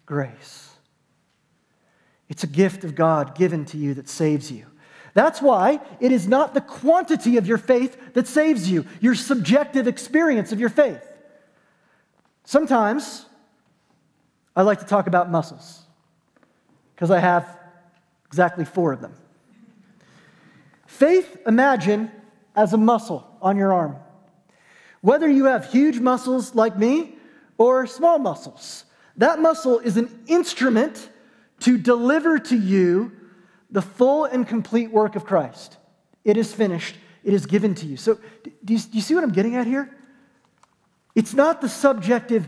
grace. 0.06 0.70
It's 2.30 2.44
a 2.44 2.48
gift 2.48 2.84
of 2.84 2.96
God 2.96 3.36
given 3.36 3.66
to 3.66 3.78
you 3.78 3.94
that 3.96 4.10
saves 4.10 4.52
you. 4.52 4.66
That's 5.16 5.42
why 5.42 5.80
it 6.02 6.12
is 6.12 6.28
not 6.28 6.54
the 6.54 6.62
quantity 6.62 7.38
of 7.38 7.48
your 7.48 7.58
faith 7.58 8.14
that 8.14 8.28
saves 8.28 8.70
you, 8.70 8.86
your 9.00 9.16
subjective 9.16 9.88
experience 9.88 10.52
of 10.52 10.60
your 10.60 10.70
faith. 10.70 11.02
Sometimes 12.44 13.26
I 14.58 14.64
like 14.64 14.80
to 14.80 14.86
talk 14.86 15.08
about 15.08 15.32
muscles 15.32 15.84
because 16.94 17.12
I 17.12 17.20
have 17.20 17.58
exactly 18.26 18.66
four 18.66 18.92
of 18.92 19.00
them. 19.00 19.14
Faith, 20.86 21.38
imagine 21.48 22.12
as 22.54 22.74
a 22.74 22.78
muscle 22.78 23.26
on 23.42 23.56
your 23.56 23.72
arm. 23.72 23.96
Whether 25.00 25.30
you 25.30 25.46
have 25.46 25.72
huge 25.72 25.98
muscles 25.98 26.56
like 26.56 26.78
me 26.78 27.16
or 27.58 27.88
small 27.88 28.20
muscles, 28.20 28.84
that 29.16 29.40
muscle 29.40 29.80
is 29.80 29.96
an 29.96 30.24
instrument 30.28 31.10
to 31.62 31.78
deliver 31.78 32.38
to 32.38 32.58
you 32.58 33.14
the 33.76 33.82
full 33.82 34.24
and 34.24 34.48
complete 34.48 34.90
work 34.90 35.18
of 35.18 35.26
Christ. 35.26 35.76
It 36.24 36.38
is 36.38 36.54
finished, 36.54 36.96
it 37.26 37.34
is 37.34 37.46
given 37.46 37.76
to 37.76 37.86
you. 37.86 37.98
So, 37.98 38.18
do 38.64 38.74
you, 38.74 38.80
do 38.80 38.90
you 38.94 39.02
see 39.02 39.14
what 39.14 39.24
I'm 39.26 39.34
getting 39.34 39.58
at 39.58 39.68
here? 39.68 39.94
It's 41.14 41.34
not 41.34 41.60
the 41.60 41.68
subjective 41.68 42.48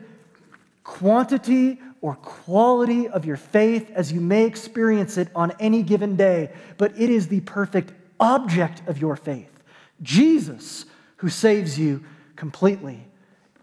quantity 0.86 1.82
or 2.00 2.16
quality 2.16 3.10
of 3.10 3.26
your 3.26 3.36
faith 3.36 3.92
as 3.92 4.10
you 4.10 4.22
may 4.22 4.46
experience 4.46 5.18
it 5.18 5.28
on 5.36 5.52
any 5.60 5.84
given 5.84 6.16
day, 6.16 6.54
but 6.78 6.98
it 6.98 7.10
is 7.10 7.28
the 7.28 7.42
perfect 7.42 7.92
object 8.22 8.82
of 8.88 8.98
your 8.98 9.18
faith 9.18 9.64
Jesus, 10.02 10.86
who 11.18 11.28
saves 11.28 11.78
you 11.78 12.06
completely 12.38 13.04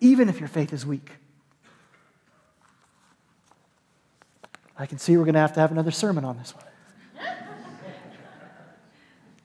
even 0.00 0.29
if 0.29 0.38
your 0.38 0.50
faith 0.50 0.74
is 0.74 0.85
weak. 0.85 1.12
I 4.77 4.85
can 4.85 4.98
see 4.98 5.16
we're 5.16 5.24
going 5.24 5.33
to 5.33 5.40
have 5.40 5.55
to 5.55 5.61
have 5.61 5.72
another 5.72 5.92
sermon 5.92 6.27
on 6.27 6.37
this 6.37 6.55
one. 6.55 6.64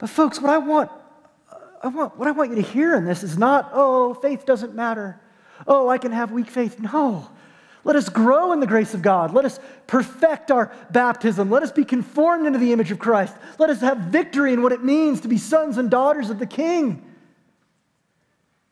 But 0.00 0.08
folks, 0.08 0.40
what 0.40 0.50
I 0.50 0.58
want, 0.58 0.90
I 1.82 1.88
want, 1.88 2.18
what 2.18 2.26
I 2.26 2.30
want 2.32 2.50
you 2.50 2.56
to 2.56 2.62
hear 2.62 2.96
in 2.96 3.04
this 3.04 3.22
is 3.22 3.38
not, 3.38 3.70
oh, 3.72 4.14
faith 4.14 4.46
doesn't 4.46 4.74
matter. 4.74 5.20
Oh, 5.66 5.88
I 5.88 5.98
can 5.98 6.10
have 6.10 6.32
weak 6.32 6.48
faith. 6.48 6.80
No. 6.80 7.28
Let 7.84 7.96
us 7.96 8.08
grow 8.08 8.52
in 8.52 8.60
the 8.60 8.66
grace 8.66 8.94
of 8.94 9.02
God. 9.02 9.32
Let 9.32 9.44
us 9.44 9.60
perfect 9.86 10.50
our 10.50 10.72
baptism. 10.90 11.50
Let 11.50 11.62
us 11.62 11.70
be 11.70 11.84
conformed 11.84 12.46
into 12.46 12.58
the 12.58 12.72
image 12.72 12.90
of 12.90 12.98
Christ. 12.98 13.34
Let 13.58 13.70
us 13.70 13.80
have 13.80 13.98
victory 13.98 14.52
in 14.52 14.62
what 14.62 14.72
it 14.72 14.82
means 14.82 15.20
to 15.20 15.28
be 15.28 15.38
sons 15.38 15.78
and 15.78 15.90
daughters 15.90 16.30
of 16.30 16.38
the 16.38 16.46
King. 16.46 17.02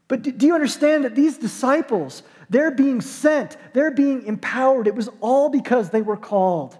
But 0.08 0.22
do 0.22 0.46
you 0.46 0.54
understand 0.54 1.04
that 1.04 1.14
these 1.14 1.36
disciples, 1.36 2.22
they're 2.48 2.70
being 2.70 3.02
sent, 3.02 3.58
they're 3.74 3.90
being 3.90 4.24
empowered? 4.24 4.86
It 4.86 4.94
was 4.94 5.10
all 5.20 5.50
because 5.50 5.90
they 5.90 6.00
were 6.00 6.16
called. 6.16 6.76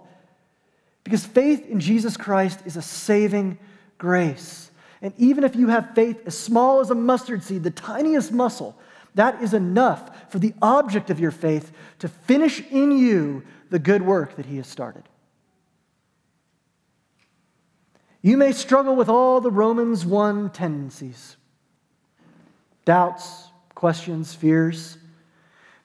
Because 1.03 1.25
faith 1.25 1.67
in 1.67 1.79
Jesus 1.79 2.17
Christ 2.17 2.61
is 2.65 2.75
a 2.75 2.81
saving 2.81 3.59
grace. 3.99 4.71
And 5.03 5.13
even 5.17 5.43
if 5.43 5.55
you 5.55 5.67
have 5.67 5.93
faith 5.93 6.19
as 6.25 6.35
small 6.35 6.79
as 6.79 6.89
a 6.89 6.95
mustard 6.95 7.43
seed, 7.43 7.61
the 7.61 7.69
tiniest 7.69 8.31
muscle, 8.31 8.75
that 9.15 9.41
is 9.43 9.53
enough 9.53 10.31
for 10.31 10.39
the 10.39 10.53
object 10.61 11.11
of 11.11 11.19
your 11.19 11.31
faith 11.31 11.71
to 11.99 12.07
finish 12.07 12.61
in 12.71 12.91
you 12.91 13.43
the 13.69 13.79
good 13.79 14.01
work 14.01 14.35
that 14.37 14.47
He 14.47 14.57
has 14.57 14.67
started. 14.67 15.03
You 18.21 18.35
may 18.35 18.51
struggle 18.51 18.95
with 18.95 19.07
all 19.07 19.39
the 19.39 19.51
Romans 19.51 20.05
1 20.05 20.49
tendencies 20.49 21.37
doubts, 22.85 23.49
questions, 23.75 24.33
fears. 24.33 24.97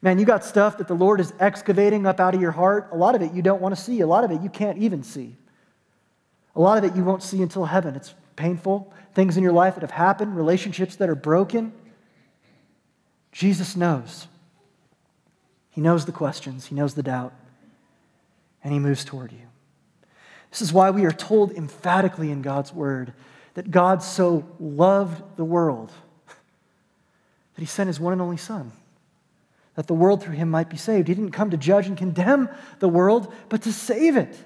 Man, 0.01 0.19
you 0.19 0.25
got 0.25 0.43
stuff 0.43 0.79
that 0.79 0.89
the 0.89 0.95
Lord 0.95 1.21
is 1.21 1.35
excavating 1.39 2.07
up 2.07 2.19
out 2.19 2.35
of 2.35 2.41
your 2.41 2.51
heart. 2.51 2.89
A 2.93 2.97
lot 2.97 3.15
of 3.15 3.21
it 3.21 3.33
you 3.33 3.43
don't 3.43 3.61
want 3.61 3.75
to 3.75 3.81
see, 3.81 4.01
a 4.01 4.07
lot 4.07 4.25
of 4.25 4.31
it 4.31 4.41
you 4.41 4.49
can't 4.49 4.79
even 4.79 5.03
see. 5.03 5.37
A 6.57 6.61
lot 6.61 6.79
of 6.79 6.85
it 6.85 6.97
you 6.97 7.05
won't 7.05 7.23
see 7.23 7.43
until 7.43 7.65
heaven. 7.65 7.97
It's 7.97 8.15
painful. 8.37 8.93
Things 9.15 9.37
in 9.37 9.43
your 9.43 9.53
life 9.53 9.75
that 9.75 9.83
have 9.83 9.91
happened, 9.91 10.37
relationships 10.37 10.97
that 10.97 11.09
are 11.09 11.15
broken. 11.15 11.73
Jesus 13.33 13.77
knows. 13.77 14.29
He 15.71 15.81
knows 15.81 16.05
the 16.05 16.13
questions, 16.13 16.67
He 16.67 16.75
knows 16.75 16.95
the 16.95 17.03
doubt, 17.03 17.33
and 18.63 18.73
He 18.73 18.79
moves 18.79 19.05
toward 19.05 19.33
you. 19.33 19.39
This 20.51 20.63
is 20.63 20.73
why 20.73 20.91
we 20.91 21.05
are 21.05 21.11
told 21.11 21.51
emphatically 21.53 22.31
in 22.31 22.43
God's 22.43 22.73
Word 22.73 23.13
that 23.55 23.73
God 23.73 24.03
so 24.03 24.47
loved 24.61 25.37
the 25.37 25.45
world 25.45 25.91
that 26.29 27.61
He 27.61 27.67
sent 27.67 27.89
His 27.89 27.99
one 27.99 28.13
and 28.13 28.23
only 28.23 28.37
Son, 28.37 28.71
that 29.75 29.89
the 29.89 29.95
world 29.95 30.23
through 30.23 30.35
Him 30.35 30.49
might 30.49 30.71
be 30.71 30.77
saved. 30.77 31.09
He 31.09 31.15
didn't 31.15 31.33
come 31.33 31.51
to 31.51 31.57
judge 31.57 31.89
and 31.89 31.97
condemn 31.97 32.49
the 32.79 32.89
world, 32.89 33.33
but 33.49 33.63
to 33.63 33.73
save 33.73 34.17
it. 34.17 34.37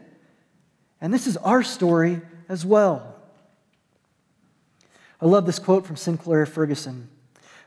And 1.01 1.13
this 1.13 1.27
is 1.27 1.37
our 1.39 1.63
story 1.63 2.21
as 2.49 2.65
well. 2.65 3.15
I 5.21 5.27
love 5.27 5.47
this 5.47 5.59
quote 5.59 5.87
from 5.87 5.97
Sinclair 5.97 6.47
Ferguson. 6.47 7.09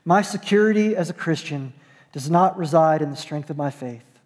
My 0.06 0.22
security 0.22 0.96
as 0.96 1.10
a 1.10 1.14
Christian 1.14 1.74
does 2.12 2.30
not 2.30 2.58
reside 2.58 3.02
in 3.02 3.10
the 3.10 3.16
strength 3.16 3.50
of 3.50 3.58
my 3.58 3.70
faith, 3.70 4.20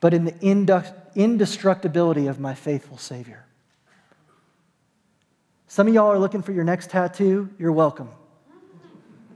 but 0.00 0.14
in 0.14 0.24
the 0.24 0.34
indestructibility 1.14 2.26
of 2.26 2.40
my 2.40 2.54
faithful 2.54 2.98
Savior. 2.98 3.44
Some 5.68 5.86
of 5.86 5.94
y'all 5.94 6.10
are 6.10 6.18
looking 6.18 6.42
for 6.42 6.52
your 6.52 6.64
next 6.64 6.90
tattoo. 6.90 7.50
You're 7.58 7.72
welcome. 7.72 8.08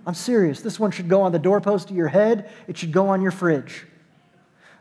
I'm 0.07 0.15
serious. 0.15 0.61
This 0.61 0.81
one 0.81 0.91
should 0.91 1.09
go 1.09 1.23
on 1.23 1.33
the 1.33 1.39
doorpost 1.39 1.91
of 1.91 1.97
your 1.97 2.09
head, 2.09 2.51
it 2.67 2.77
should 2.77 2.93
go 2.93 3.09
on 3.09 3.23
your 3.23 3.31
fridge. 3.31 3.87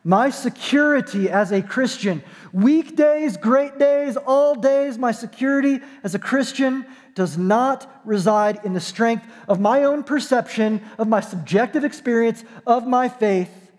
My 0.03 0.31
security 0.31 1.29
as 1.29 1.51
a 1.51 1.61
Christian, 1.61 2.23
weekdays, 2.51 3.37
great 3.37 3.77
days, 3.77 4.17
all 4.17 4.55
days, 4.55 4.97
my 4.97 5.11
security 5.11 5.79
as 6.03 6.15
a 6.15 6.19
Christian 6.19 6.85
does 7.13 7.37
not 7.37 8.01
reside 8.03 8.65
in 8.65 8.73
the 8.73 8.79
strength 8.79 9.25
of 9.47 9.59
my 9.59 9.83
own 9.83 10.03
perception, 10.03 10.81
of 10.97 11.07
my 11.07 11.19
subjective 11.19 11.83
experience, 11.83 12.43
of 12.65 12.87
my 12.87 13.09
faith, 13.09 13.71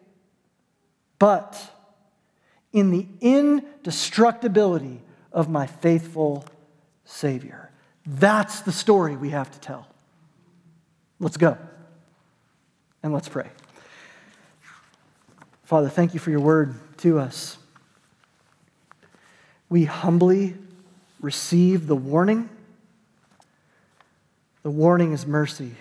but 1.19 1.61
in 2.73 2.91
the 2.91 3.07
indestructibility 3.21 5.03
of 5.33 5.49
my 5.49 5.67
faithful 5.67 6.45
Savior. 7.05 7.71
That's 8.07 8.61
the 8.61 8.73
story 8.73 9.17
we 9.17 9.31
have 9.31 9.51
to 9.51 9.59
tell. 9.59 9.89
Let's 11.19 11.37
go 11.37 11.59
and 13.03 13.13
let's 13.13 13.29
pray. 13.29 13.51
Father, 15.73 15.89
thank 15.89 16.13
you 16.13 16.21
for 16.21 16.31
your 16.31 16.41
word 16.41 16.75
to 16.99 17.19
us. 17.19 17.57
We 19.71 19.87
humbly 19.87 20.55
receive 21.19 21.87
the 21.87 21.97
warning. 21.97 22.51
The 24.65 24.71
warning 24.71 25.13
is 25.13 25.27
mercy. 25.27 25.73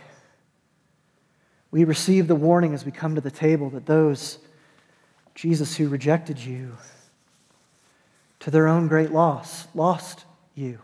We 1.72 1.84
receive 1.84 2.30
the 2.30 2.36
warning 2.36 2.74
as 2.74 2.86
we 2.86 2.94
come 2.94 3.16
to 3.16 3.22
the 3.22 3.30
table 3.30 3.70
that 3.72 3.86
those, 3.86 4.38
Jesus, 5.36 5.76
who 5.76 5.90
rejected 5.90 6.40
you 6.40 6.78
to 8.40 8.50
their 8.50 8.70
own 8.70 8.88
great 8.88 9.12
loss, 9.12 9.68
lost 9.76 10.24
you. 10.56 10.80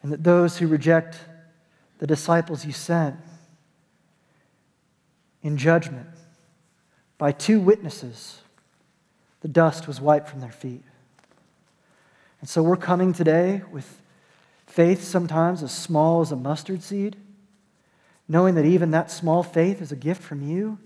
And 0.00 0.12
that 0.12 0.22
those 0.22 0.58
who 0.58 0.68
reject 0.68 1.18
the 1.98 2.06
disciples 2.06 2.64
you 2.64 2.70
sent 2.70 3.16
in 5.42 5.56
judgment 5.56 6.06
by 7.18 7.32
two 7.32 7.60
witnesses, 7.60 8.40
the 9.40 9.48
dust 9.48 9.86
was 9.86 10.00
wiped 10.00 10.28
from 10.28 10.40
their 10.40 10.50
feet. 10.50 10.82
And 12.40 12.48
so 12.48 12.62
we're 12.62 12.76
coming 12.76 13.12
today 13.12 13.62
with 13.70 14.00
faith 14.66 15.02
sometimes 15.02 15.62
as 15.62 15.72
small 15.72 16.20
as 16.20 16.32
a 16.32 16.36
mustard 16.36 16.82
seed, 16.82 17.16
knowing 18.28 18.54
that 18.56 18.64
even 18.64 18.90
that 18.90 19.10
small 19.10 19.42
faith 19.42 19.80
is 19.80 19.92
a 19.92 19.96
gift 19.96 20.22
from 20.22 20.42
you, 20.42 20.78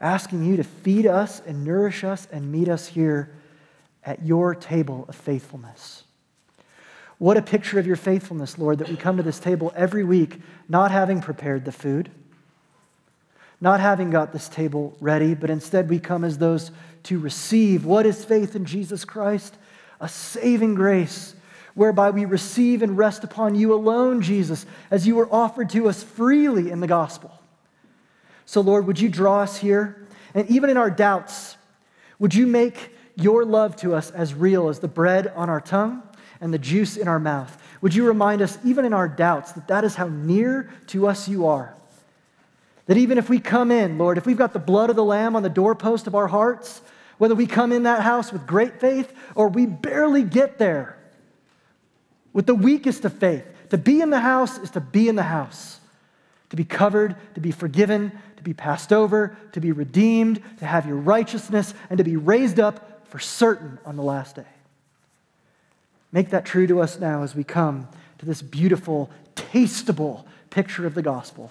asking 0.00 0.44
you 0.44 0.56
to 0.56 0.64
feed 0.64 1.06
us 1.06 1.40
and 1.46 1.64
nourish 1.64 2.04
us 2.04 2.28
and 2.30 2.52
meet 2.52 2.68
us 2.68 2.88
here 2.88 3.30
at 4.04 4.24
your 4.24 4.54
table 4.54 5.04
of 5.08 5.14
faithfulness. 5.14 6.04
What 7.18 7.36
a 7.36 7.42
picture 7.42 7.78
of 7.80 7.86
your 7.86 7.96
faithfulness, 7.96 8.58
Lord, 8.58 8.78
that 8.78 8.88
we 8.88 8.96
come 8.96 9.16
to 9.16 9.22
this 9.22 9.40
table 9.40 9.72
every 9.74 10.04
week 10.04 10.40
not 10.68 10.90
having 10.90 11.20
prepared 11.20 11.64
the 11.64 11.72
food 11.72 12.10
not 13.60 13.80
having 13.80 14.10
got 14.10 14.32
this 14.32 14.48
table 14.48 14.96
ready, 15.00 15.34
but 15.34 15.50
instead 15.50 15.88
we 15.88 15.98
come 15.98 16.24
as 16.24 16.38
those 16.38 16.70
to 17.04 17.18
receive. 17.18 17.84
What 17.84 18.06
is 18.06 18.24
faith 18.24 18.54
in 18.54 18.64
Jesus 18.64 19.04
Christ? 19.04 19.56
A 20.00 20.08
saving 20.08 20.74
grace 20.74 21.34
whereby 21.74 22.10
we 22.10 22.24
receive 22.24 22.82
and 22.82 22.98
rest 22.98 23.22
upon 23.22 23.54
you 23.54 23.72
alone, 23.72 24.20
Jesus, 24.20 24.66
as 24.90 25.06
you 25.06 25.14
were 25.14 25.32
offered 25.32 25.70
to 25.70 25.88
us 25.88 26.02
freely 26.02 26.70
in 26.70 26.80
the 26.80 26.86
gospel. 26.86 27.32
So, 28.46 28.60
Lord, 28.60 28.86
would 28.86 29.00
you 29.00 29.08
draw 29.08 29.42
us 29.42 29.58
here? 29.58 30.04
And 30.34 30.48
even 30.50 30.70
in 30.70 30.76
our 30.76 30.90
doubts, 30.90 31.56
would 32.18 32.34
you 32.34 32.46
make 32.46 32.94
your 33.14 33.44
love 33.44 33.76
to 33.76 33.94
us 33.94 34.10
as 34.10 34.34
real 34.34 34.68
as 34.68 34.80
the 34.80 34.88
bread 34.88 35.32
on 35.36 35.48
our 35.48 35.60
tongue 35.60 36.02
and 36.40 36.52
the 36.52 36.58
juice 36.58 36.96
in 36.96 37.06
our 37.06 37.20
mouth? 37.20 37.60
Would 37.80 37.94
you 37.94 38.06
remind 38.06 38.42
us, 38.42 38.58
even 38.64 38.84
in 38.84 38.92
our 38.92 39.08
doubts, 39.08 39.52
that 39.52 39.68
that 39.68 39.84
is 39.84 39.94
how 39.94 40.08
near 40.08 40.70
to 40.88 41.06
us 41.06 41.28
you 41.28 41.46
are? 41.46 41.74
That 42.88 42.96
even 42.96 43.18
if 43.18 43.28
we 43.28 43.38
come 43.38 43.70
in, 43.70 43.98
Lord, 43.98 44.18
if 44.18 44.26
we've 44.26 44.36
got 44.36 44.54
the 44.54 44.58
blood 44.58 44.90
of 44.90 44.96
the 44.96 45.04
Lamb 45.04 45.36
on 45.36 45.42
the 45.42 45.50
doorpost 45.50 46.06
of 46.06 46.14
our 46.14 46.26
hearts, 46.26 46.82
whether 47.18 47.34
we 47.34 47.46
come 47.46 47.70
in 47.70 47.82
that 47.82 48.00
house 48.00 48.32
with 48.32 48.46
great 48.46 48.80
faith 48.80 49.12
or 49.34 49.48
we 49.48 49.66
barely 49.66 50.22
get 50.22 50.58
there 50.58 50.98
with 52.32 52.46
the 52.46 52.54
weakest 52.54 53.04
of 53.04 53.12
faith, 53.12 53.44
to 53.68 53.76
be 53.76 54.00
in 54.00 54.08
the 54.08 54.20
house 54.20 54.56
is 54.58 54.70
to 54.70 54.80
be 54.80 55.08
in 55.08 55.16
the 55.16 55.24
house, 55.24 55.80
to 56.48 56.56
be 56.56 56.64
covered, 56.64 57.14
to 57.34 57.40
be 57.40 57.50
forgiven, 57.50 58.10
to 58.38 58.42
be 58.42 58.54
passed 58.54 58.90
over, 58.90 59.36
to 59.52 59.60
be 59.60 59.70
redeemed, 59.70 60.42
to 60.58 60.64
have 60.64 60.86
your 60.86 60.96
righteousness, 60.96 61.74
and 61.90 61.98
to 61.98 62.04
be 62.04 62.16
raised 62.16 62.58
up 62.58 63.06
for 63.08 63.18
certain 63.18 63.78
on 63.84 63.96
the 63.96 64.02
last 64.02 64.36
day. 64.36 64.46
Make 66.10 66.30
that 66.30 66.46
true 66.46 66.66
to 66.66 66.80
us 66.80 66.98
now 66.98 67.22
as 67.22 67.34
we 67.34 67.44
come 67.44 67.86
to 68.18 68.24
this 68.24 68.40
beautiful, 68.40 69.10
tasteable 69.36 70.24
picture 70.48 70.86
of 70.86 70.94
the 70.94 71.02
gospel. 71.02 71.50